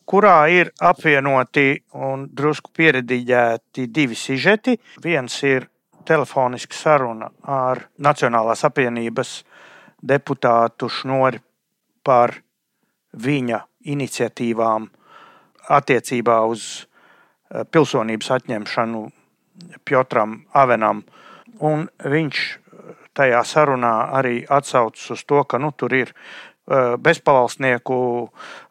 [0.09, 4.77] kurā ir apvienoti un drusku pieredīģēti divi sižeti.
[5.03, 5.69] Viens ir
[6.09, 9.43] telefoniska saruna ar Nacionālās apvienības
[10.01, 11.41] deputātu Šnori
[12.03, 12.33] par
[13.13, 13.59] viņa
[13.91, 14.87] iniciatīvām
[15.69, 19.03] attiecībā uz eh, pilsonības atņemšanu
[19.85, 21.03] Piotram Avenam.
[21.65, 22.43] Un viņš
[23.17, 27.99] tajā sarunā arī atsaucas uz to, ka nu, tur ir eh, bezpavalsnieku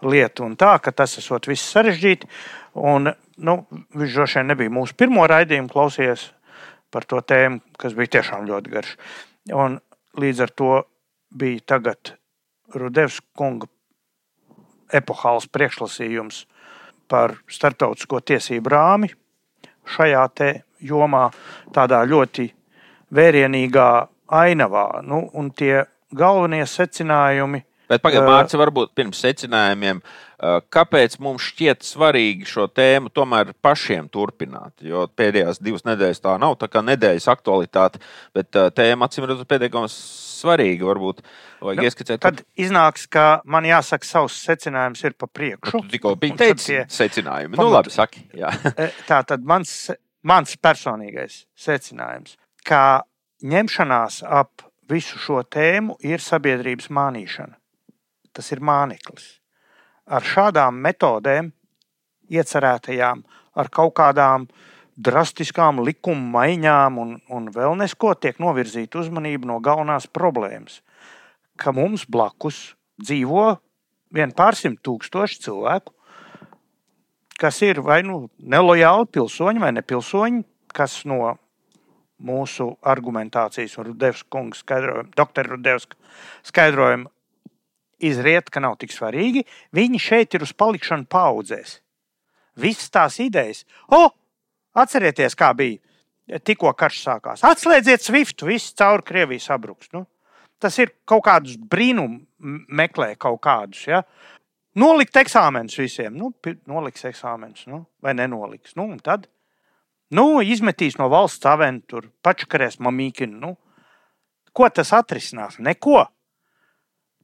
[0.08, 2.30] lieta un tā, ka tas esot viss sarežģīti.
[2.78, 3.10] Un,
[3.44, 6.28] nu, viņš droši vien nebija mūsu pirmo raidījumu klausījies
[6.94, 8.94] par to tēmu, kas bija tiešām ļoti garš.
[9.52, 9.80] Un
[10.18, 10.72] līdz ar to
[11.28, 12.14] bija tagad
[12.74, 13.68] Rudevs kunga
[14.92, 16.46] epohāls priekšlasījums
[17.08, 19.10] par starptautisko tiesību rāmi
[19.96, 20.26] šajā
[20.88, 21.28] jomā,
[21.74, 22.48] tādā ļoti
[23.14, 23.90] vērienīgā
[24.28, 25.02] ainavā.
[25.02, 28.32] Nu, un tie galvenie secinājumi Bet pagaidiet, Ā.
[28.36, 30.02] Mārcis, varbūt pirms secinājumiem,
[30.74, 34.74] kāpēc mums šķiet svarīgi šo tēmu tomēr pašiem turpināt?
[34.84, 38.02] Jo pēdējās divas nedēļas tā nav, tā kā nedēļas aktualitāte,
[38.36, 39.88] bet tēma acīm redzot pietiekami
[40.38, 40.86] svarīga.
[40.88, 41.22] Varbūt
[41.60, 45.70] vajag Nu, ieskicēt, Tad iznāks, ka man jāsaka, savs secinājums ir pa priekšu.
[45.82, 47.50] tu tikko biji teicis tie- secinājumi.
[47.56, 48.24] Nu, pamatu- labi, saki.
[48.34, 48.52] Jā.
[48.78, 49.90] E, Tā tad mans,
[50.22, 53.02] mans personīgais secinājums, ka
[53.42, 57.54] ņemšanās ap visu šo tēmu ir sabiedrības mānīšana.
[58.32, 59.38] Tas ir māneklis.
[60.08, 61.52] Ar šādām metodēm,
[62.30, 63.22] iecerētajām,
[63.56, 64.46] ar kaut kādām
[64.98, 70.80] drastiskām likuma maiņām un, un vēl nesko, tiek novirzīta uzmanība no galvenās problēmas.
[71.58, 73.52] Ka mums blakus dzīvo
[74.14, 75.94] vien pārsimt tūkstoši cilvēku,
[77.38, 80.42] kas ir vai nu nelojāli pilsoņi vai nepilsoņi,
[80.74, 81.36] kas no
[82.18, 85.98] mūsu argumentācijas un Rudevska kunga skaidrojuma, doktora Rudevska
[86.46, 87.12] skaidrojuma
[88.02, 89.44] izriet, ka nav tik svarīgi.
[89.74, 91.78] Viņi šeit ir uz palikšanu paudzēs.
[92.58, 94.08] Visas tās idejas, o,
[94.82, 97.44] atcerieties, kā bija tikko karš sākās.
[97.46, 99.90] Atslēdziet Swift, viss caur Krieviju sabruks.
[99.94, 100.04] Nu,
[100.60, 102.26] tas ir kaut kādus brīnumus,
[102.68, 103.86] meklē kaut kādus.
[103.88, 104.02] Ja?
[104.78, 106.14] Nolikt eksāmenus visiem.
[106.18, 106.32] Nu,
[106.68, 108.76] noliks eksāmenus, nu, vai nenoliks.
[108.78, 109.26] Nu, tad
[110.14, 113.40] nu, izmetīs no valsts aventu, pačakarēs mamīkinu.
[113.40, 113.56] Nu.
[114.52, 115.58] Ko tas atrisinās?
[115.62, 116.04] Neko.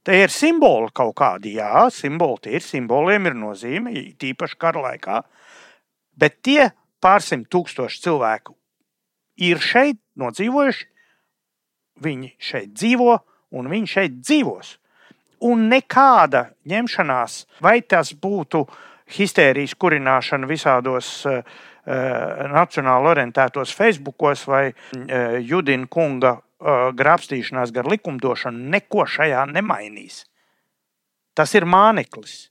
[0.05, 5.23] Te ir simboli kaut kādi, jā, simboli tie ir, simboliem ir nozīme, tīpaši kara laikā.
[6.21, 6.67] Bet tie
[7.05, 8.55] pārsimt tūkstoši cilvēku
[9.45, 10.87] ir šeit nodzīvojuši,
[12.03, 13.13] viņi šeit dzīvo
[13.55, 14.75] un viņi šeit dzīvos.
[15.45, 18.63] Un nekāda ņemšanās, vai tas būtu
[19.15, 21.43] histērijas kurināšana visādos uh,
[21.85, 30.23] nacionāli orientētos Facebookos vai uh, Judina kunga uh, grābstīšanās gar likumdošanu neko šajā nemainīs.
[31.35, 32.47] Tas ir māneklis.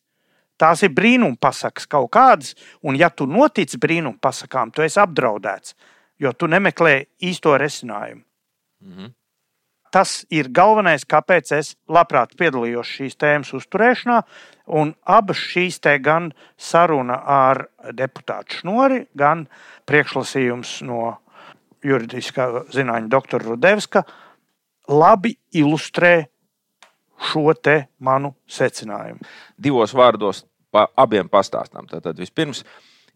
[0.60, 5.74] Tās ir brīnumpasakas kaut kādas, un ja tu notici brīnumpasakām, tu esi apdraudēts,
[6.22, 6.94] jo tu nemeklē
[7.26, 8.22] īsto risinājumu.
[8.84, 9.12] Mm -hmm.
[9.94, 14.22] Tas ir galvenais, kāpēc es labprāt piedalījos šīs tēmas uzturēšanā.
[14.66, 19.46] Un abas šīs te gan saruna ar deputātu Šnori, gan
[19.86, 21.20] priekšlasījums no
[21.84, 24.02] juridiskā zinātņa doktora Rudevska
[24.88, 26.26] labi ilustrē
[27.20, 29.22] šo te manu secinājumu.
[29.56, 30.44] Divos vārdos
[30.74, 31.86] pa abiem pastāstām.
[31.90, 32.64] Tātad vispirms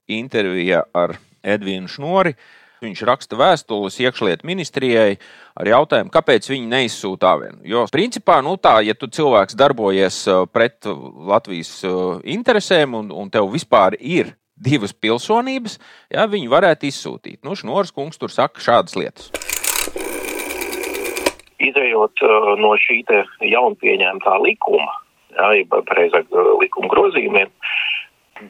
[0.08, 2.34] intervija ar Edvīnu Šnori.
[2.78, 5.16] Viņš raksta vēstules iekšlietu ministrijai
[5.58, 7.58] ar jautājumu, kāpēc viņi neizsūta avienu.
[7.66, 13.34] Jo, principā, nu tā, ja tu cilvēks darbojies uh, pret Latvijas uh, interesēm un, un
[13.34, 15.78] tev vispār ir divas pilsonības,
[16.14, 17.42] ja, viņi varētu izsūtīt.
[17.42, 19.47] Nu, Šnoras kungs tur saka šādas lietas
[21.62, 23.02] izējot uh, no šī
[23.42, 24.94] jaunpieņemtā likuma,
[25.34, 27.50] jā, ja pareizāk uh, likuma grozījumiem,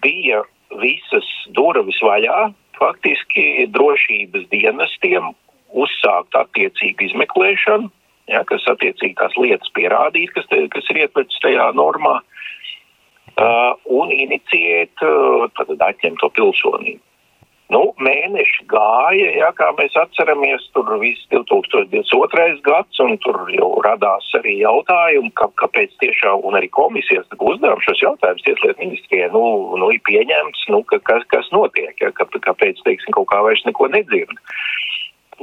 [0.04, 0.42] bija
[0.82, 5.32] visas durvis vaļā faktiski drošības dienestiem
[5.74, 7.90] uzsākt attiecīgu izmeklēšanu,
[8.32, 14.12] ja, kas attiecīgi tās lietas pierādīt, kas, te, kas ir ietverts tajā normā, uh, un
[14.14, 17.02] inicijēt, uh, tad atņemt to pilsonību.
[17.68, 22.62] Nu, mēneši gāja, ja, kā mēs atceramies, tur viss 2022.
[22.64, 28.00] gads, un tur jau radās arī jautājumi, ka, kāpēc tiešām, un arī komisijas uzdevums šos
[28.06, 29.44] jautājumus tieslietu ministrijai, nu,
[29.82, 33.66] nu, ir pieņemts, nu, ka, kas, kas notiek, ja, ka, kāpēc, teiksim, kaut kā vairs
[33.68, 34.40] neko nedzird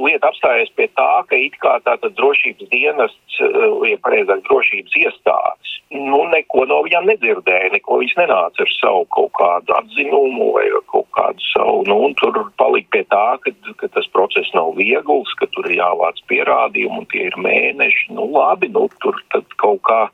[0.00, 3.48] lieta apstājas pie tā, ka it kā tātad drošības dienests, ja
[3.88, 9.32] eh, pareizāk drošības iestādes, nu neko no viņām nedzirdēja, neko viņas nenāca ar savu kaut
[9.38, 14.08] kādu atzinumu vai kaut kādu savu, nu un tur palika pie tā, ka, ka tas
[14.14, 18.88] process nav viegls, ka tur ir jāvāc pierādījumi un tie ir mēneši, nu labi, nu
[19.02, 20.06] tur tad kaut kā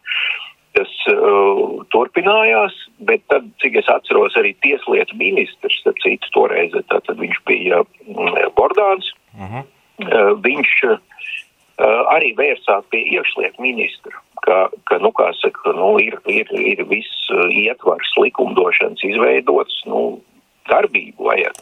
[0.76, 2.74] tas uh, turpinājās,
[3.08, 9.12] bet tad, cik es atceros, arī tieslietu ministrs, citu toreiz, tad, viņš bija uh, Bordāns.
[9.36, 9.64] Uh -huh.
[10.06, 10.98] uh, viņš uh,
[12.14, 14.12] arī vērsās pie iekšlietu ministra,
[14.46, 20.20] ka, ka nu, kā saka, nu, ir, ir, ir viss uh, ietvars likumdošanas izveidots, nu,
[20.70, 21.56] darbību vajag.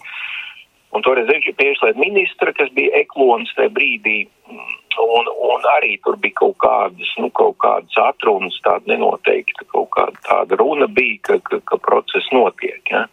[0.90, 4.24] Un toreiz iekšlietu ministra, kas bija eklons tajā brīdī.
[5.00, 10.18] Un, un arī tur bija kaut kādas, nu, kaut kādas atrunas, tāda nenoteikta, kaut kāda
[10.26, 12.82] tāda runa bija, ka, ka, ka process notiek.
[12.90, 13.06] Ja.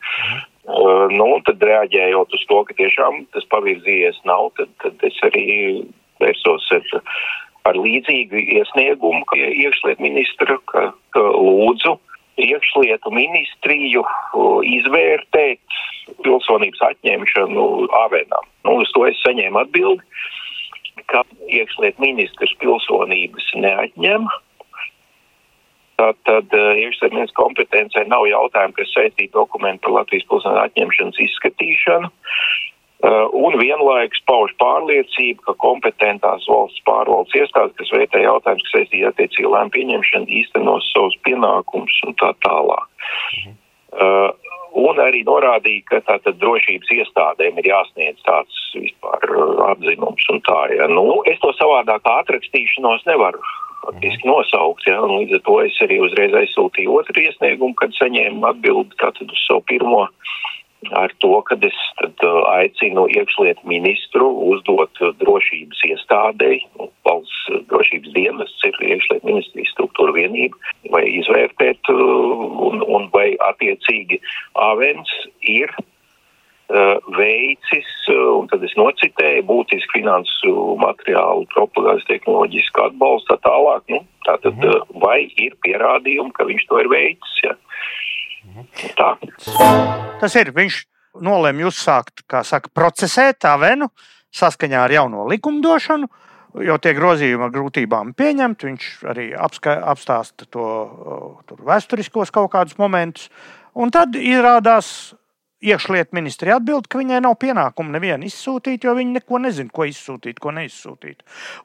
[0.67, 5.21] Uh, nu, un tad reaģējot uz to, ka tiešām tas pavirzījies nav, tad, tad es
[5.29, 5.45] arī
[6.19, 7.13] vērsos ar,
[7.69, 11.95] ar līdzīgu iesniegumu, ka iekšliet ministra, ka, ka lūdzu
[12.37, 14.03] iekšlietu ministriju
[14.77, 15.77] izvērtēt
[16.23, 17.67] pilsonības atņemšanu
[18.05, 18.49] Avenam.
[18.65, 20.03] Nu, uz to es saņēmu atbildi
[21.07, 24.27] ka iekšliet ministrs pilsonības neatņem.
[25.97, 32.11] Tātad eh, iekšlietu kompetencē nav jautājumu, kas saistīti dokumentu par Latvijas pilsonības atņemšanas izskatīšanu.
[32.11, 32.66] Uh,
[33.05, 39.51] un vienlaikus pauž pārliecību, ka kompetentās valsts pārvaldes iestādes, kas vērtē jautājumus, kas saistīti attiecīgi
[39.53, 42.89] lēmumu pieņemšanu, īstenos savus pienākumus un tā tālāk.
[43.37, 43.55] Mhm.
[43.97, 44.31] Uh,
[44.77, 50.59] un arī norādīja, ka tātad drošības iestādēm ir jāsniedz tāds vispār uh, atzinums un tā,
[50.75, 50.89] ja.
[50.91, 53.41] Nu, es to savādāk atrakstīšanos nevaru
[53.87, 58.43] faktiski nosaukt, ja, un līdz ar to es arī uzreiz aizsūtīju otru iesniegumu, kad saņēmu
[58.49, 60.03] atbildi tātad uz savu pirmo
[60.91, 68.13] ar to, ka es tad, uh, aicinu iekšlietu ministru uzdot drošības iestādei, nu, valsts drošības
[68.13, 70.57] dienests ir iekšlietu ministrijas struktūra vienība,
[70.93, 74.21] vai izvērtēt, uh, un, un vai attiecīgi
[74.67, 75.11] Avens
[75.41, 83.41] ir uh, veicis, uh, un tad es nocitēju, būtiski finansu materiālu, propagādas tehnoloģisku atbalstu tā
[83.49, 83.87] tālāk.
[83.89, 85.01] Nu, tātad, mm -hmm.
[85.01, 87.41] vai ir pierādījumi, ka viņš to ir veicis?
[87.43, 87.57] Ja?
[88.97, 89.09] Tā.
[90.21, 90.53] Tas ir.
[90.55, 90.79] Viņš
[91.23, 93.89] nolēma uzsākt, saka, procesēt tā venu
[94.35, 96.09] saskaņā ar jauno likumdošanu.
[96.63, 100.65] Jo tie grozījumi ar grūtībām pieņemt, viņš arī apska, apstāsta to
[101.67, 103.27] vēsturiskos kaut kādus momentus.
[103.77, 105.11] Un tad izrādās,
[105.63, 110.39] iekšlietu ministrija atbild, ka viņai nav pienākumu nevienu izsūtīt, jo viņi neko nezina, ko izsūtīt,
[110.41, 111.23] ko neizsūtīt.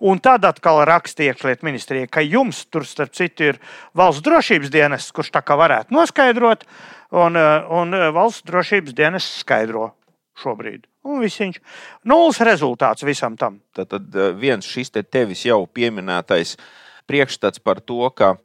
[0.08, 3.60] Un tad atkal raksta iekšlietu ministrija, ka jums tur, starp citu, ir
[3.98, 6.64] valsts drošības dienests, kurš tā kā varētu noskaidrot,
[7.12, 9.90] un, un valsts drošības dienests skaidro
[10.40, 10.86] šobrīd.
[11.04, 11.58] Un viņš ir
[12.08, 13.60] nulles rezultāts visam tam.
[13.76, 16.56] Tad, tad viens šis te tevis jau pieminētais
[17.10, 18.36] priekšstats par to, ka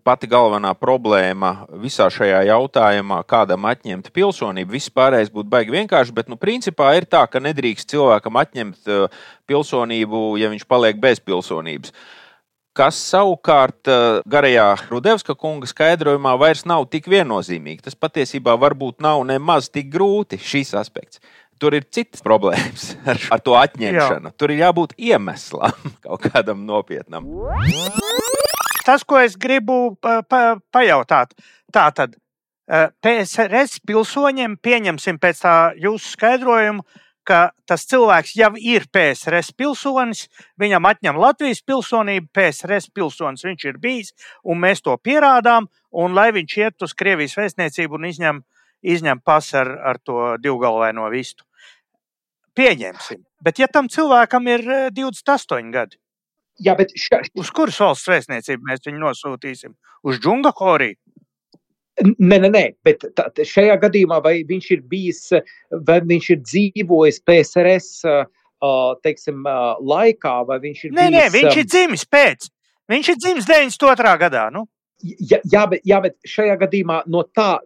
[0.00, 4.72] pati galvenā problēma visā šajā jautājumā, kādam atņemt pilsonību.
[4.72, 9.22] Viss pārējais būtu baigi vienkārši, bet nu, principā ir tā, ka nedrīkst cilvēkam atņemt uh,
[9.50, 11.92] pilsonību, ja viņš paliek bez pilsonības.
[12.72, 17.84] Kas savukārt uh, garajā Rudevska kunga skaidrojumā vairs nav tik viennozīmīgi.
[17.84, 21.20] Tas patiesībā varbūt nav nemaz tik grūti šis aspekts.
[21.60, 24.32] Tur ir citas problēmas ar, ar to atņemšanu.
[24.32, 24.36] Jā.
[24.40, 27.28] Tur ir jābūt iemeslam kaut kādam nopietnam
[28.86, 31.34] tas, ko es gribu pa, pa, pajautāt,
[31.72, 36.84] tā tad e, PSRS pilsoņiem pieņemsim pēc tā jūsu skaidrojuma,
[37.26, 40.26] ka tas cilvēks jau ir PSRS pilsonis,
[40.58, 44.12] viņam atņem Latvijas pilsonību, PSRS pilsonis viņš ir bijis,
[44.42, 48.42] un mēs to pierādām, un lai viņš iet uz Krievijas vēstniecību un izņem,
[48.82, 51.46] izņem pasu ar, ar to divgalvaino vistu.
[52.58, 53.22] Pieņemsim.
[53.42, 55.96] Bet, ja tam cilvēkam ir 28 e, gadi,
[56.60, 57.22] Jā, bet šā...
[57.38, 59.72] Uz kuras valsts vēstniecību mēs viņu nosūtīsim?
[60.04, 60.98] Uz Džungahoriju?
[62.02, 65.26] Nē, nē, nē, bet tā, šajā gadījumā vai viņš ir bijis,
[65.86, 68.06] vai viņš ir dzīvojis PSRS
[69.04, 69.42] teiksim,
[69.92, 71.16] laikā, vai viņš ir nē, bijis.
[71.16, 72.48] Nē, viņš ir dzimis pēc.
[72.92, 74.14] Viņš ir dzimis 92.
[74.22, 74.46] gadā.
[74.54, 74.66] Nu?
[75.02, 77.56] Jā, jā, bet, jā, bet šajā gadījumā no tā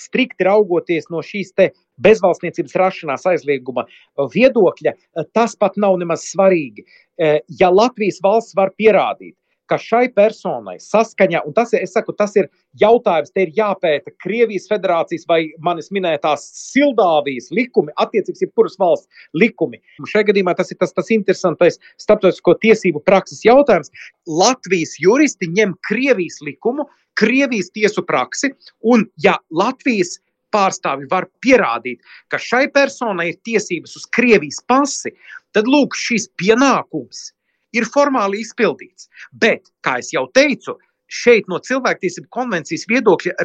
[0.00, 1.52] strikti raugoties no šīs
[2.00, 3.84] bezvalstniecības rašanās aizlieguma
[4.32, 4.94] viedokļa,
[5.36, 6.86] tas pat nav nemaz svarīgi.
[6.86, 9.34] Eh, ja Latvijas valsts var pierādīt,
[9.70, 12.48] ka šai personai saskaņā, un tas, saku, tas ir
[12.80, 19.26] jautājums, te ir jāpēta Krievijas federācijas vai manis minētās Sildāvijas likumi, attiecīgs ir kuras valsts
[19.34, 19.80] likumi.
[20.06, 23.90] Šajā gadījumā tas ir tas, tas interesantais starptautisko tiesību prakses jautājums.
[24.26, 26.86] Latvijas juristi ņem Krievijas likumu,
[27.16, 28.52] Krievijas tiesu praksi,
[28.84, 30.18] un ja Latvijas
[30.56, 32.00] pārstāvi var pierādīt,
[32.32, 35.12] ka šai personai ir tiesības uz Krievijas pasi,
[35.52, 37.30] tad lūk, šis pienākums
[37.76, 39.10] ir formāli izpildīts.
[39.32, 43.36] Bet, kā jau teicu, šeit no cilvēktiesību konvencijas viedokļa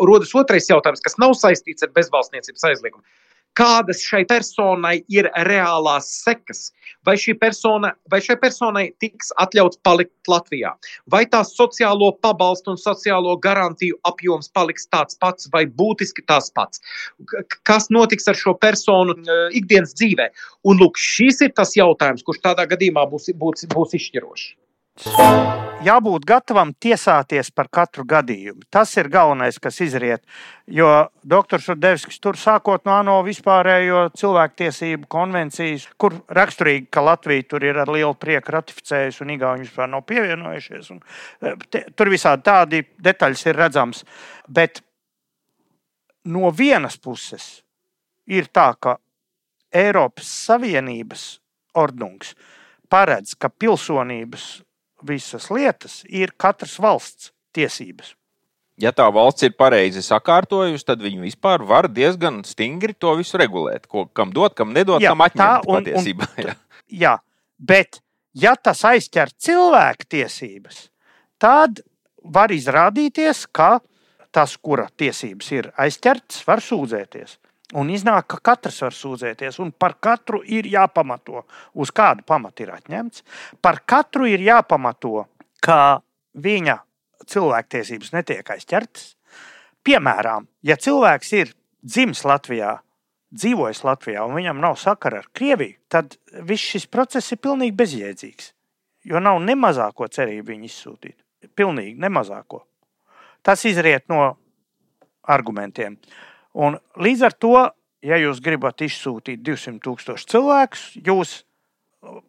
[0.00, 3.04] rodas otrais jautājums, kas nav saistīts ar bezvalstniecības aizliegumu
[3.58, 6.70] kādas šai personai ir reālās sekas.
[7.04, 10.70] Vai, persona, vai šai personai tiks atļauts palikt Latvijā,
[11.12, 16.80] vai tās sociālo pabalstu un sociālo garantiju apjoms paliks tāds pats vai būtiski tas pats.
[17.68, 19.18] Kas notiks ar šo personu
[19.52, 20.30] ikdienas dzīvē?
[20.64, 24.54] Un lūk, šis ir tas jautājums, kurš tādā gadījumā būs, būs, būs izšķirošs.
[25.84, 28.62] Jābūt gatavam tiesāties par katru gadījumu.
[28.72, 30.22] Tas ir galvenais, kas izriet.
[30.70, 37.66] Jo doktors Udevskis tur sākot no ANO vispārējo cilvēktiesību konvencijas, kur raksturīgi, ka Latvija tur
[37.66, 40.90] ir ar lielu prieku ratificējusi un Igauni vispār nav pievienojušies.
[40.94, 41.02] Un,
[41.42, 44.04] e, te, tur visādi tādi detaļas ir redzams.
[44.46, 44.80] Bet
[46.30, 47.64] no vienas puses
[48.30, 48.96] ir tā, ka
[49.74, 51.26] Eiropas Savienības
[51.74, 52.36] ordnungs
[52.88, 54.62] paredz, ka pilsonības
[55.06, 58.14] visas lietas ir katras valsts tiesības.
[58.80, 63.86] Ja tā valsts ir pareizi sakārtojusi, tad viņi vispār var diezgan stingri to visu regulēt.
[63.86, 66.30] Ko, kam dot, kam nedot, jā, kam atņemt un, patiesībā.
[66.34, 66.54] Un, jā.
[67.04, 67.14] jā,
[67.58, 68.00] bet
[68.34, 70.88] ja tas aizķer cilvēku tiesības,
[71.38, 71.84] tad
[72.24, 73.78] var izrādīties, ka
[74.34, 77.38] tas, kura tiesības ir aizķertas, var sūdzēties.
[77.72, 81.46] Un iznāk, ka katrs var sūdzēties, un par katru ir jāpamato,
[81.80, 83.24] uz kādu pamatu ir atņemts.
[83.64, 85.24] Par katru ir jāpamato,
[85.64, 86.02] ka
[86.36, 86.76] viņa
[87.30, 89.14] cilvēktiesības netiek aizķertas.
[89.84, 91.54] Piemēram, ja cilvēks ir
[91.84, 92.76] dzimis Latvijā,
[93.34, 98.52] dzīvojis Latvijā un viņam nav sakara ar Krieviju, tad viss šis process ir pilnīgi bezjēdzīgs.
[99.08, 101.16] Jo nav ne mazāko cerību viņu izsūtīt.
[101.56, 102.62] Pilnīgi ne mazāko.
[103.44, 104.22] Tas izriet no
[105.28, 105.98] argumentiem.
[106.54, 107.54] Un līdz ar to,
[108.04, 111.40] ja jūs gribat izsūtīt 200 tūkstošus cilvēkus, jūs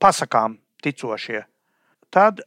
[0.01, 1.43] pasakām ticošie,
[2.13, 2.41] tad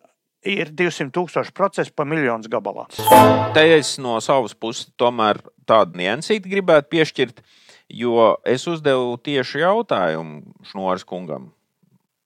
[0.47, 2.89] ir 200 tūkstoši procesu pa miljonus gabalā.
[3.55, 7.43] Te es no savas puses tomēr tādu niansīti gribētu piešķirt,
[7.95, 11.53] jo es uzdevu tieši jautājumu Šnoras kungam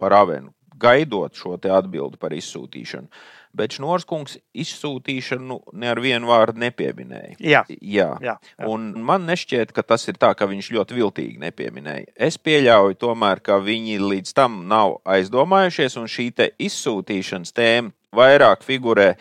[0.02, 3.08] par avenu, gaidot šo atbildi par izsūtīšanu
[3.56, 7.36] bet Šnorskungs izsūtīšanu nu, ne ar vienu vārdu nepieminēja.
[7.38, 7.62] Jā.
[7.68, 8.08] Jā.
[8.24, 8.68] Jā, jā.
[9.08, 12.14] Man nešķiet, ka tas ir tā, ka viņš ļoti viltīgi nepieminēja.
[12.16, 16.30] Es pieļauju, tomēr, ka viņi līdz tam nav aizdomājušies, un šī
[16.62, 19.12] izsūtīšanas tēma vairāk figurē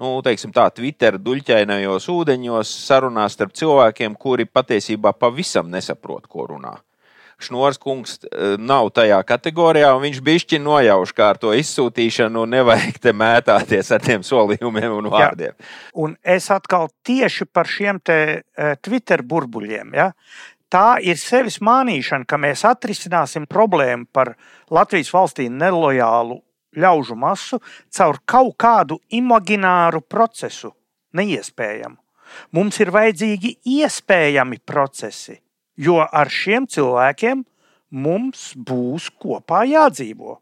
[0.00, 6.78] nu, teiksim, tā, Twitter duļķainajos ūdeņos, sarunās starp cilvēkiem, kuri patiesībā pavisam nesaprot, ko runā.
[7.44, 12.54] Šnors kungs e, nav tajā kategorijā, un viņš bišķi nojauš kā ar to izsūtīšanu, un
[12.56, 15.56] nevajag te mētāties ar tiem solījumiem un vārdiem.
[15.56, 15.70] Jā.
[16.04, 19.96] Un es atkal tieši par šiem te e, Twitter burbuļiem.
[19.96, 20.10] Ja?
[20.70, 24.36] Tā ir sevis mānīšana, ka mēs atrisināsim problēmu par
[24.70, 26.38] Latvijas valstī nelojālu
[26.76, 27.58] ļaužu masu
[27.90, 30.70] caur kaut kādu imagināru procesu
[31.18, 31.98] neiespējamu.
[32.54, 35.40] Mums ir vajadzīgi iespējami procesi,
[35.76, 37.44] jo ar šiem cilvēkiem
[37.90, 40.38] mums būs kopā jādzīvo.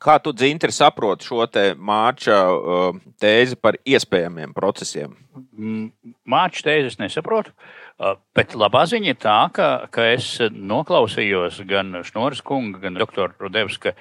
[0.00, 5.12] Kā tu, Dzintri, saproti šo te māča uh, tēzi par iespējamiem procesiem?
[6.24, 7.52] Māča tēzi es nesaprotu.
[7.52, 7.79] Uh,
[8.36, 13.92] bet labā ziņa ir tā, ka, ka es noklausījos gan Šnoras kunga, gan doktora Rudevska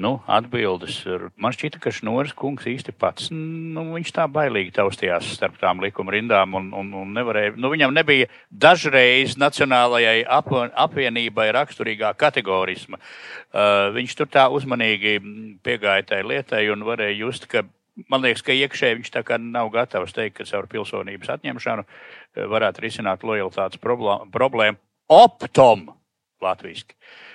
[0.00, 1.02] nu, atbildes.
[1.36, 3.84] Man šķita, ka Šnoras kungs īsti pats, nu,
[4.14, 9.36] tā bailīgi taustījās starp tām likuma rindām un, un, un nevarēja, nu, viņam nebija dažreiz
[9.40, 10.48] Nacionālajai ap,
[10.86, 13.00] apvienībai raksturīgā kategorisma.
[13.52, 15.18] Uh, viņš tur tā uzmanīgi
[15.64, 17.66] piegāja tai lietai un varēja just, ka
[18.08, 21.84] man liekas, ka iekšēji viņš tā kā nav gatavs teikt, ka caur pilsonības atņemšanu
[22.36, 24.78] varētu risināt lojalitātes problēmu.
[25.12, 25.88] Optom
[26.42, 26.94] latviešu.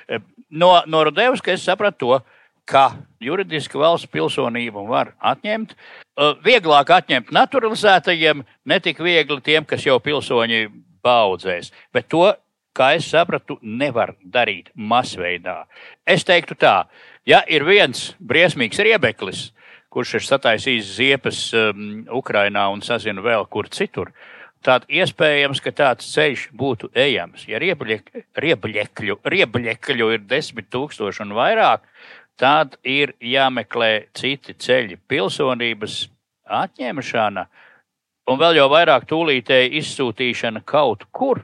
[0.09, 2.19] Eh, no, no Rudevska es sapratu to,
[2.67, 2.91] ka
[3.23, 5.73] juridiski valsts pilsonību var atņemt.
[5.73, 10.67] Eh, vieglāk atņemt naturalizētajiem, ne tik viegli tiem, kas jau pilsoņi
[11.03, 11.71] baudzēs.
[11.93, 12.25] Bet to,
[12.77, 15.63] kā es sapratu, nevar darīt masveidā.
[16.05, 16.85] Es teiktu tā,
[17.25, 19.47] ja ir viens briesmīgs riebeklis,
[19.89, 24.11] kurš ir sataisījis ziepes um, Ukrainā un sazina vēl kur citur,
[24.65, 27.45] tad iespējams, ka tāds ceļš būtu ejams.
[27.49, 31.85] Ja riebļekļu, riebļekļu ir desmit tūkstoši un vairāk,
[32.37, 34.99] tad ir jāmeklē citi ceļi.
[35.07, 36.07] Pilsonības
[36.47, 37.47] atņemšana
[38.27, 41.43] un vēl jau vairāk tūlītēji izsūtīšana kaut kur.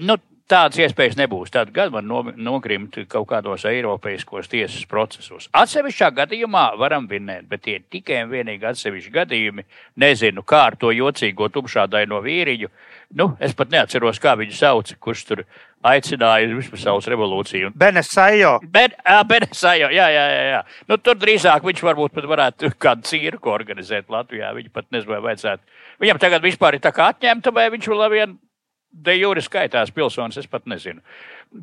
[0.00, 0.16] Nu,
[0.50, 1.52] Tādas iespējas nebūs.
[1.54, 5.46] Tad gan var nogrimt kaut kādos eiropeiskos tiesas procesos.
[5.54, 9.66] Atsevišķā gadījumā varam vinēt, bet tie ir tikai un vienīgi atsevišķi gadījumi.
[10.02, 12.72] Nezinu, kā ar to jocīgo tumšādaino vīriņu.
[13.20, 15.44] Nu, es pat neatceros, kā viņu sauc, kurš tur
[15.86, 17.70] aicināja uz vispasaules revolūciju.
[17.78, 18.56] Benesajo.
[18.74, 18.98] Ben,
[19.30, 20.44] Benesajo, jā, jā, jā.
[20.56, 20.60] jā.
[20.90, 24.50] Nu, tur drīzāk viņš varbūt pat varētu kādu cirku organizēt Latvijā.
[24.58, 25.82] Viņa pat nezinu, vai vajadzētu.
[26.02, 28.38] Viņam tagad vispār ir tā kā atņemta, vai viņš vēl vien
[28.90, 31.02] de jure skaitās pilsonis, es pat nezinu.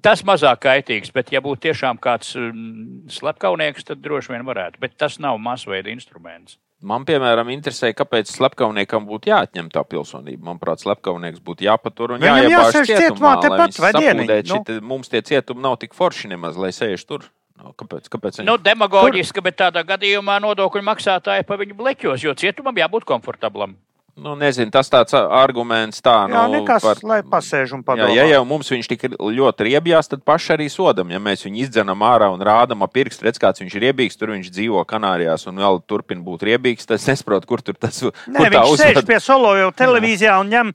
[0.03, 4.81] Tas mazāk kaitīgs, bet, ja būtu tiešām kāds mm, slepkavnieks, tad droši vien varētu.
[4.83, 6.57] Bet tas nav masveida instruments.
[6.85, 10.43] Man, piemēram, interesē, kāpēc slepkavniekam būtu jāatņem tā pilsonība.
[10.51, 14.43] Manuprāt, slepkavnieks būtu jāpatur un jāiebāž cietumā, tepat, dienīgi.
[14.45, 14.59] Nu?
[14.59, 17.25] Šit, mums tie cietumi nav tik forši nemaz, lai sēž tur.
[17.57, 18.05] Nu, kāpēc?
[18.13, 18.45] kāpēc viņi...
[18.45, 23.73] nu, demagoģiski, bet tādā gadījumā nodokļu maksātāji pa viņu bleķos, jo cietumam jābūt komfortablam.
[24.17, 28.09] Nu, nezinu, tas tāds arguments, tā, jā, nu, nekas, par, lai pasēž un padomā.
[28.09, 31.11] Jā, ja jau mums viņš tik ļoti riebjās, tad paši arī sodam.
[31.13, 34.33] Ja mēs viņu izdzenam ārā un rādam ap pirkstu, redz, kāds viņš ir riebīgs, tur
[34.33, 38.15] viņš dzīvo Kanārijās un vēl turpina būt riebīgs, tad es nesaprotu, kur tur tas ir.
[38.25, 38.97] Nē, viņš uzvad...
[38.97, 40.73] sēž pie solo jau televīzijā un ņem,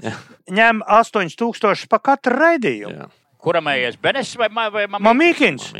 [0.62, 2.94] ņem 8000 pa katru raidījumu.
[2.94, 3.10] Jā.
[3.42, 5.72] Kuram ējies Benes vai, vai Mamīkins?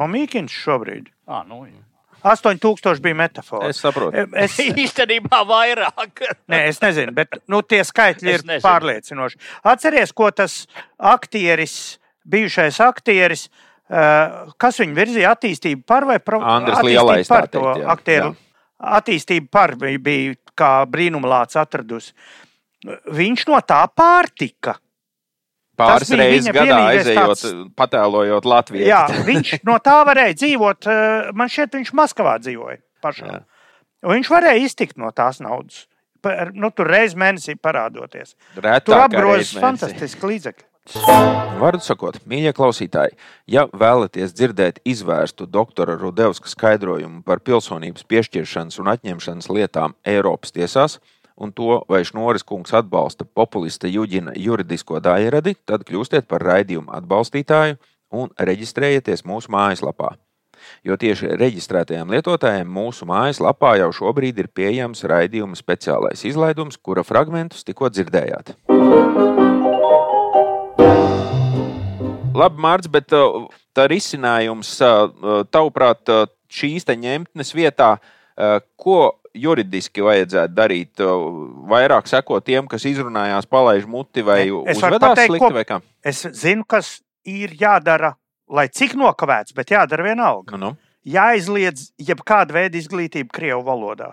[0.00, 1.12] Mamīkins šobrīd.
[1.28, 1.82] Ah, nu, jā.
[2.22, 3.70] 8000 bija metāfora.
[3.72, 4.26] Es saprotu.
[4.38, 6.24] Es īstenībā vairāk.
[6.52, 9.40] Nē, es nezinu, bet nu, tie skaitļi ir pārliecinoši.
[9.72, 10.62] Atcerieties, ko tas
[11.12, 11.76] aktieris,
[12.28, 17.90] bijušais aktieris, uh, kas viņu virzīja attīstību par vai pro, attīstību par to teikt, jā.
[17.96, 18.30] aktieru.
[18.32, 18.48] Jā.
[18.98, 22.14] Attīstību par bija kā brīnumlāts atradusi.
[23.14, 24.74] Viņš no tā pārtika.
[25.90, 27.54] Pāris reizes gadā aizejot, tāds...
[27.78, 28.86] patēlojot Latviju.
[28.88, 30.90] Jā, viņš no tā varēja dzīvot.
[30.90, 33.42] Eh, man šķiet, viņš Maskavā dzīvoja pašā.
[34.12, 35.86] Viņš varēja iztikt no tās naudas.
[36.54, 38.36] Nu, tur reizes mēnesī parādoties.
[38.54, 40.68] Retāk tur apgrozīs fantastiski līdzekļi.
[41.62, 43.14] Varu sakot, mīļie klausītāji,
[43.46, 50.98] ja vēlaties dzirdēt izvērstu doktora Rudevska skaidrojumu par pilsonības piešķiršanas un atņemšanas lietām Eiropas tiesās,
[51.36, 57.78] un to, vai Šnoris kungs atbalsta populista Juģina juridisko daļradi, tad kļūstiet par raidījumu atbalstītāju
[58.12, 60.12] un reģistrējieties mūsu mājaslapā.
[60.86, 67.66] Jo tieši reģistrētajiem lietotājiem mūsu mājaslapā jau šobrīd ir pieejams raidījuma speciālais izlaidums, kura fragmentus
[67.66, 68.54] tikko dzirdējāt.
[72.32, 73.44] Labi, Mārcis, bet uh,
[73.76, 77.96] tā risinājums, uh, tavuprāt, uh, šīs ņemtnes vietā,
[78.80, 78.98] ko
[79.34, 81.02] juridiski vajadzētu darīt?
[81.70, 85.54] Vairāk sekot tiem, kas izrunājās, palaiž muti vai uzvedās pateikt, slikti?
[85.56, 85.80] Vai kā?
[86.04, 88.14] es zinu, kas ir jādara,
[88.50, 90.56] lai cik nokavēts, bet jādara vienalga.
[90.56, 90.90] Nu, nu.
[91.02, 94.12] Jāizliedz jebkāda veida izglītība Krievijas valodā.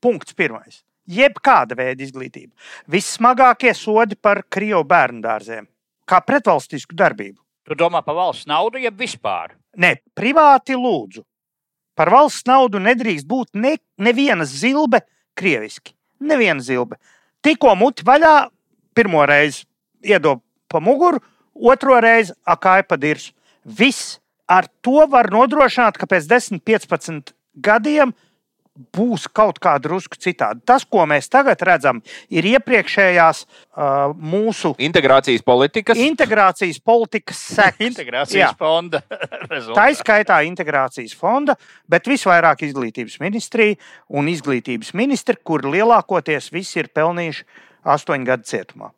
[0.00, 0.84] Punkts pirmais.
[1.10, 2.52] Jebkāda veida izglītība.
[2.90, 5.66] Vissmagākie sodi par Krievijas bērnu dārziem,
[6.06, 7.40] kā pretvalstisku darbību.
[7.66, 9.56] Tu domā par valsts naudu, jeb vispār?
[9.78, 11.22] Nē, privāti lūdzu.
[12.00, 15.02] Par valsts naudu nedrīkst būt ne, neviena zilbe
[15.36, 15.92] krieviski.
[16.24, 16.96] Neviena zilbe.
[17.44, 18.48] Tikko muti vaļā,
[18.96, 19.66] pirmo reizi
[20.00, 20.40] iedod
[20.72, 21.20] pa muguru,
[21.52, 23.34] otro reizi akāja pa dirzu.
[23.64, 24.16] Viss
[24.48, 28.14] ar to var nodrošināt, ka pēc 10, 15 gadiem
[28.96, 30.62] būs kaut kā drusku citādi.
[30.66, 32.00] Tas, ko mēs tagad redzam,
[32.32, 36.00] ir iepriekšējās uh, mūsu integrācijas politikas.
[36.00, 37.86] integrācijas politikas sekas.
[37.90, 38.52] Integrācijas Jā.
[38.58, 39.98] fonda Tā rezultāts.
[39.98, 41.56] izskaitā integrācijas fonda,
[41.90, 43.76] bet visvairāk izglītības ministrija
[44.08, 47.46] un izglītības ministri, kur lielākoties visi ir pelnījuši
[47.90, 48.90] astoņu gadu cietumā.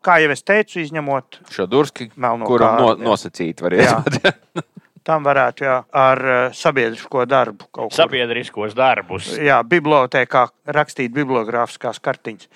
[0.00, 4.30] Kā jau es teicu, izņemot Šo durski, Melno kuram no, nosacīt var iesākt.
[5.10, 9.32] tam varētu jā, ar uh, sabiedrisko darbu kaut ko Sabiedriskos darbus.
[9.42, 10.46] Jā, bibliotekā
[10.76, 12.46] rakstīt bibliogrāfiskās kartiņas.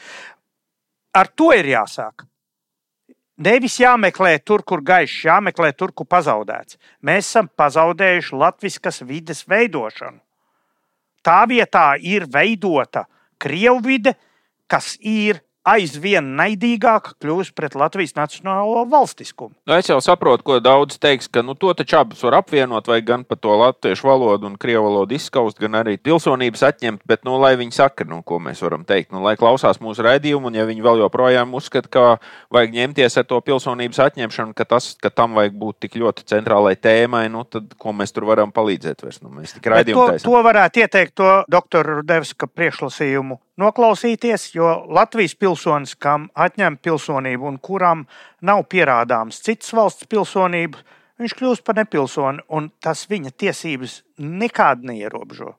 [1.15, 2.27] Ar to ir jāsāk.
[3.45, 6.79] Nevis jāmeklē tur, kur gaišs, jāmeklē tur, kur pazaudēts.
[7.03, 10.21] Mēs esam pazaudējuši latviskas vides veidošanu.
[11.25, 13.09] Tā vietā ir veidota
[13.41, 14.15] Krievu vide,
[14.71, 19.55] kas ir aizvien naidīgāka kļūst pret Latvijas nacionālo valstiskumu.
[19.67, 23.01] Nu, es jau saprotu, ko daudz teiks, ka nu, to taču abus var apvienot, vai
[23.07, 27.05] gan pa to latviešu valodu un krievu valodu izskaust, gan arī pilsonības atņemt.
[27.09, 30.53] Bet, nu, lai viņi saka, nu, ko mēs varam teikt, nu, lai klausās mūsu raidījumu,
[30.53, 32.05] un ja viņi vēl joprojām uzskata, ka
[32.55, 36.77] vajag ņemties ar to pilsonības atņemšanu, ka, tas, ka tam vajag būt tik ļoti centrālai
[36.77, 39.07] tēmai, nu, tad ko mēs tur varam palīdzēt?
[39.07, 39.23] Vairs?
[39.25, 40.29] Nu, mēs tik Bet raidījumu To, taisām.
[40.29, 47.59] to varētu ieteikt to doktoru Devska priekšlasījumu noklausīties, jo Latvijas pilsonis, kam atņem pilsonību un
[47.63, 48.07] kuram
[48.43, 50.81] nav pierādāms citas valsts pilsonība,
[51.21, 55.55] viņš kļūst par nepilsoni, un tas viņa tiesības nekādi neierobežo.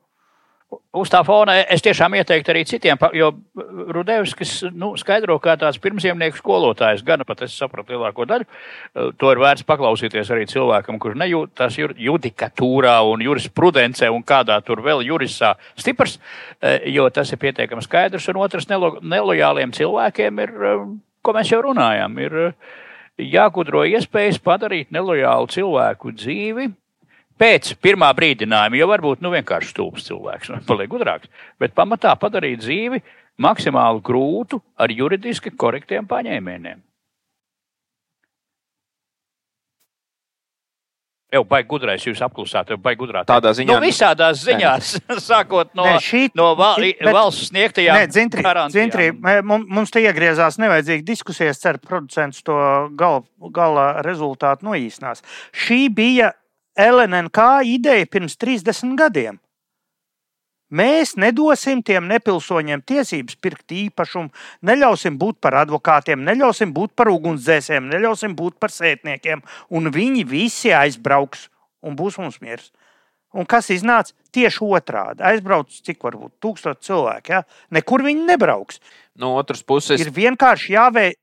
[0.96, 3.32] Uz tā fona es tiešām ieteiktu arī citiem, jo
[3.96, 8.46] Rudevskis nu, skaidro, kā tāds pirmsziemnieku skolotājs, gan pat es sapratu lielāko daļu.
[8.48, 14.84] Eh, To ir vērts paklausīties arī cilvēkam, kurš nejūtas judikatūrā un jurisprudencē un kādā tur
[14.86, 16.20] vēl jurisā stiprs,
[16.62, 18.30] eh, jo tas ir pietiekami skaidrs.
[18.30, 20.88] Un otrs, nelo, nelojāliem cilvēkiem ir, eh,
[21.22, 22.56] ko mēs jau runājām, ir
[23.20, 26.72] jāgudro iespējas padarīt nelojālu cilvēku dzīvi
[27.40, 31.28] pēc pirmā brīdinājuma, jo varbūt nu, vienkārši stulbs cilvēks, nu, paliek gudrāks,
[31.60, 33.02] bet pamatā padarīt dzīvi
[33.44, 36.82] maksimāli grūtu ar juridiski korektiem paņēmieniem.
[41.36, 43.26] Jau baigi gudrais, jūs apklusāt, jau baigi gudrāt.
[43.28, 44.92] Tādā ziņā- Nu, visādās ziņās,
[45.26, 48.72] sākot no, Nē, šī- no val, bet- valsts sniegtajām Nē, dzintri, garantijām.
[48.72, 52.56] dzintri, mums te iegriezās nevajadzīgi diskusijas, ceru, producents to
[52.96, 55.26] gala, gala rezultātu noīsnās.
[55.52, 56.32] Šī bija
[56.76, 59.40] LNK ideja pirms 30 gadiem.
[60.76, 64.32] Mēs nedosim tiem nepilsoņiem tiesības pirkt īpašumu,
[64.66, 70.74] neļausim būt par advokātiem, neļausim būt par ugunsdzēsējiem, neļausim būt par sētniekiem, un viņi visi
[70.74, 71.48] aizbrauks
[71.86, 72.72] un būs mums miers.
[73.36, 75.24] Un kas iznāca tieši otrādi?
[75.28, 77.36] Aizbrauc, cik var būt tūkstoši cilvēku.
[77.36, 77.44] Ja?
[77.76, 78.80] Nekur viņi nebrauks.
[79.20, 81.20] No otras puses, Ir vienkārši jāveic.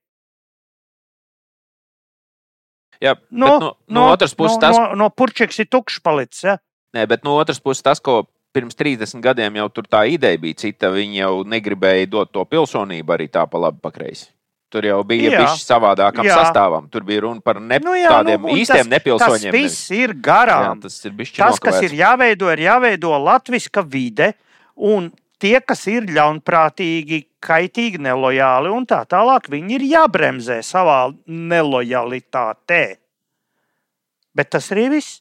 [3.02, 6.44] Jā, No, bet no, no otras puses no, tas, no, no purčeks ir tukšs palicis.
[6.46, 6.58] Ja?
[6.96, 8.22] Nē, bet no otras puses, tas, ko
[8.52, 13.16] pirms 30 gadiem jau tur tā ideja bija cita, viņi jau negribēja dot to pilsonību
[13.16, 14.28] arī tā pa labi pakreisi.
[14.72, 15.40] Tur jau bija Jā.
[15.42, 16.38] bijis savādākam Jā.
[16.40, 16.86] sastāvam.
[16.88, 19.52] Tur bija runa par ne, Nu, jā, tādiem nu, īstiem tas, nepilsoņiem.
[19.52, 20.80] Tas viss ir Jā, garām.
[20.80, 24.30] tas ir Tas, kas ir jāveido, ir jāveido latviska vide,
[24.76, 25.10] un
[25.42, 32.82] tie, kas ir ļaunprātīgi, kaitīgi, nelojāli un tā tālāk, viņi ir jābremzē savā nelojalitātē.
[34.34, 35.20] Bet tas arī viss.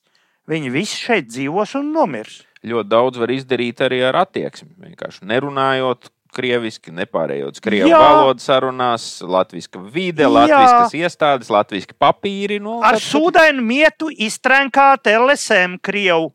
[0.50, 2.42] Viņi visi šeit dzīvos un nomirs.
[2.66, 4.70] ļoti daudz var izdarīt arī ar attieksmi.
[4.88, 12.60] Vienkārši nerunājot krieviski, nepārējot uz krievu valodu sarunās, latviešu vide, latviešu iestādes, latviešu papīri.
[12.64, 16.32] Nu, Ar tad- sūdainu mietu iztrenkāt LSM Krievu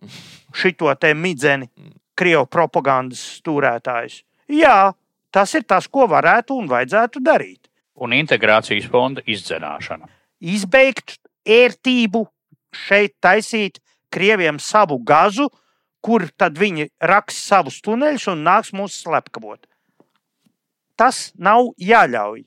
[0.54, 1.68] šito te midzeni,
[2.16, 4.22] Krievu propagandas stūrētājus.
[4.48, 4.92] Jā,
[5.36, 7.68] tas ir tas, ko varētu un vajadzētu darīt.
[8.00, 10.08] Un integrācijas fonda izdzenāšana.
[10.40, 12.24] Izbeigt ērtību
[12.72, 13.80] šeit taisīt
[14.12, 15.48] Krieviem savu gazu,
[16.00, 19.66] kur tad viņi raks savus tuneļus un nāks mūs slepkavot.
[20.96, 22.46] Tas nav jāļauj.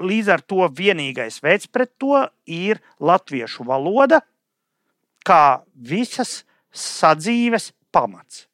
[0.00, 4.22] Līdz ar to vienīgais veids pret to ir latviešu valoda,
[5.26, 6.40] kā visas
[6.72, 8.46] sadzīves pamats.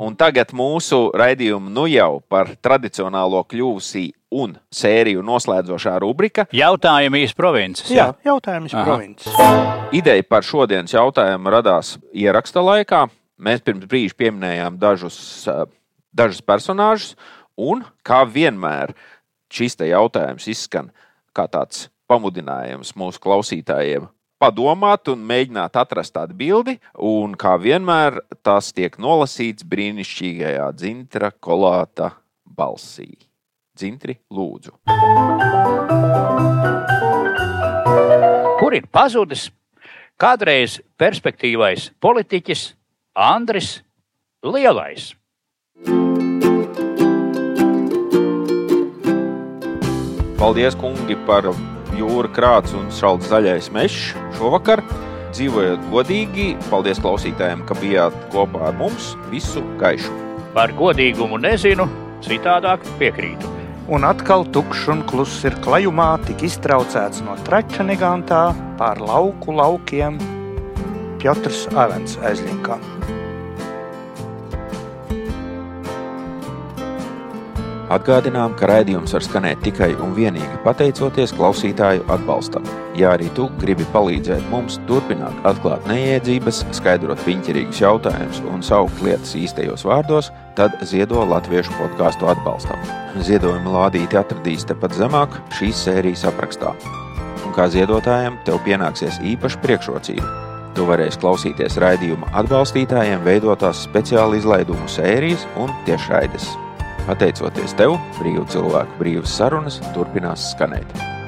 [0.00, 6.46] Un tagad mūsu raidījuma nu jau par tradicionālo kļūsī un sēriju noslēdzošā rubrika.
[6.56, 7.90] Jautājumi iz provinces.
[7.92, 8.84] Jā, jautājums Aha.
[8.86, 9.34] provinces.
[9.92, 13.02] Ideja par šodienas jautājumu radās ieraksta laikā.
[13.40, 15.66] Mēs pirms brīža pieminējām dažus, eh,
[16.16, 17.14] dažus personāžus,
[17.56, 18.94] un kā vienmēr
[19.52, 20.90] šis jautājums izskan
[21.36, 24.08] kā tāds pamudinājums mūsu klausītājiem.
[24.40, 32.14] Padomāt un mēģināt atrast tādu bildi, un kā vienmēr tas tiek nolasīts brīnišķīgajā dzintra kolāta
[32.48, 33.10] balsī.
[33.76, 34.72] Dzintri, lūdzu.
[38.62, 39.50] Kur ir pazudis
[40.16, 42.62] kādreiz perspektīvais politiķis
[43.12, 43.74] Andris
[44.40, 45.10] Lielais.
[50.40, 51.52] Paldies, kungi, par
[52.00, 54.82] jūra krāts un šalts zaļais mežs šovakar.
[55.30, 60.10] Dzīvojiet godīgi, paldies klausītājiem, ka bijāt kopā ar mums visu gaišu.
[60.56, 61.86] Par godīgumu nezinu,
[62.26, 63.52] citādāk piekrītu.
[63.90, 70.18] Un atkal tukšs un kluss ir klajumā, tik iztraucēts no trača negantā pār lauku laukiem
[71.22, 72.82] Piotrs Avens aizlinkām.
[77.90, 82.62] Atgādinām, ka raidījums var skanēt tikai un vienīgi pateicoties klausītāju atbalstam.
[82.94, 89.34] Ja arī tu gribi palīdzēt mums turpināt atklāt neiedzības, skaidrot piņķerīgus jautājumus un saukt lietas
[89.40, 92.78] īstajos vārdos, tad ziedo latviešu podkāstu atbalstam.
[93.26, 96.76] Ziedojuma lādīti atradīs tepat zemāk šīs sērijas aprakstā.
[97.42, 100.30] Un kā ziedotājiem tev pienāksies īpaša priekšrocība.
[100.78, 106.52] Tu varēsi klausīties raidījuma atbalstītājiem veidotās speciāla izlaidumu sērijas un tiešraides.
[107.10, 111.19] Pateicoties tev, brīvu cilvēku brīvas sarunas turpinās skanēt.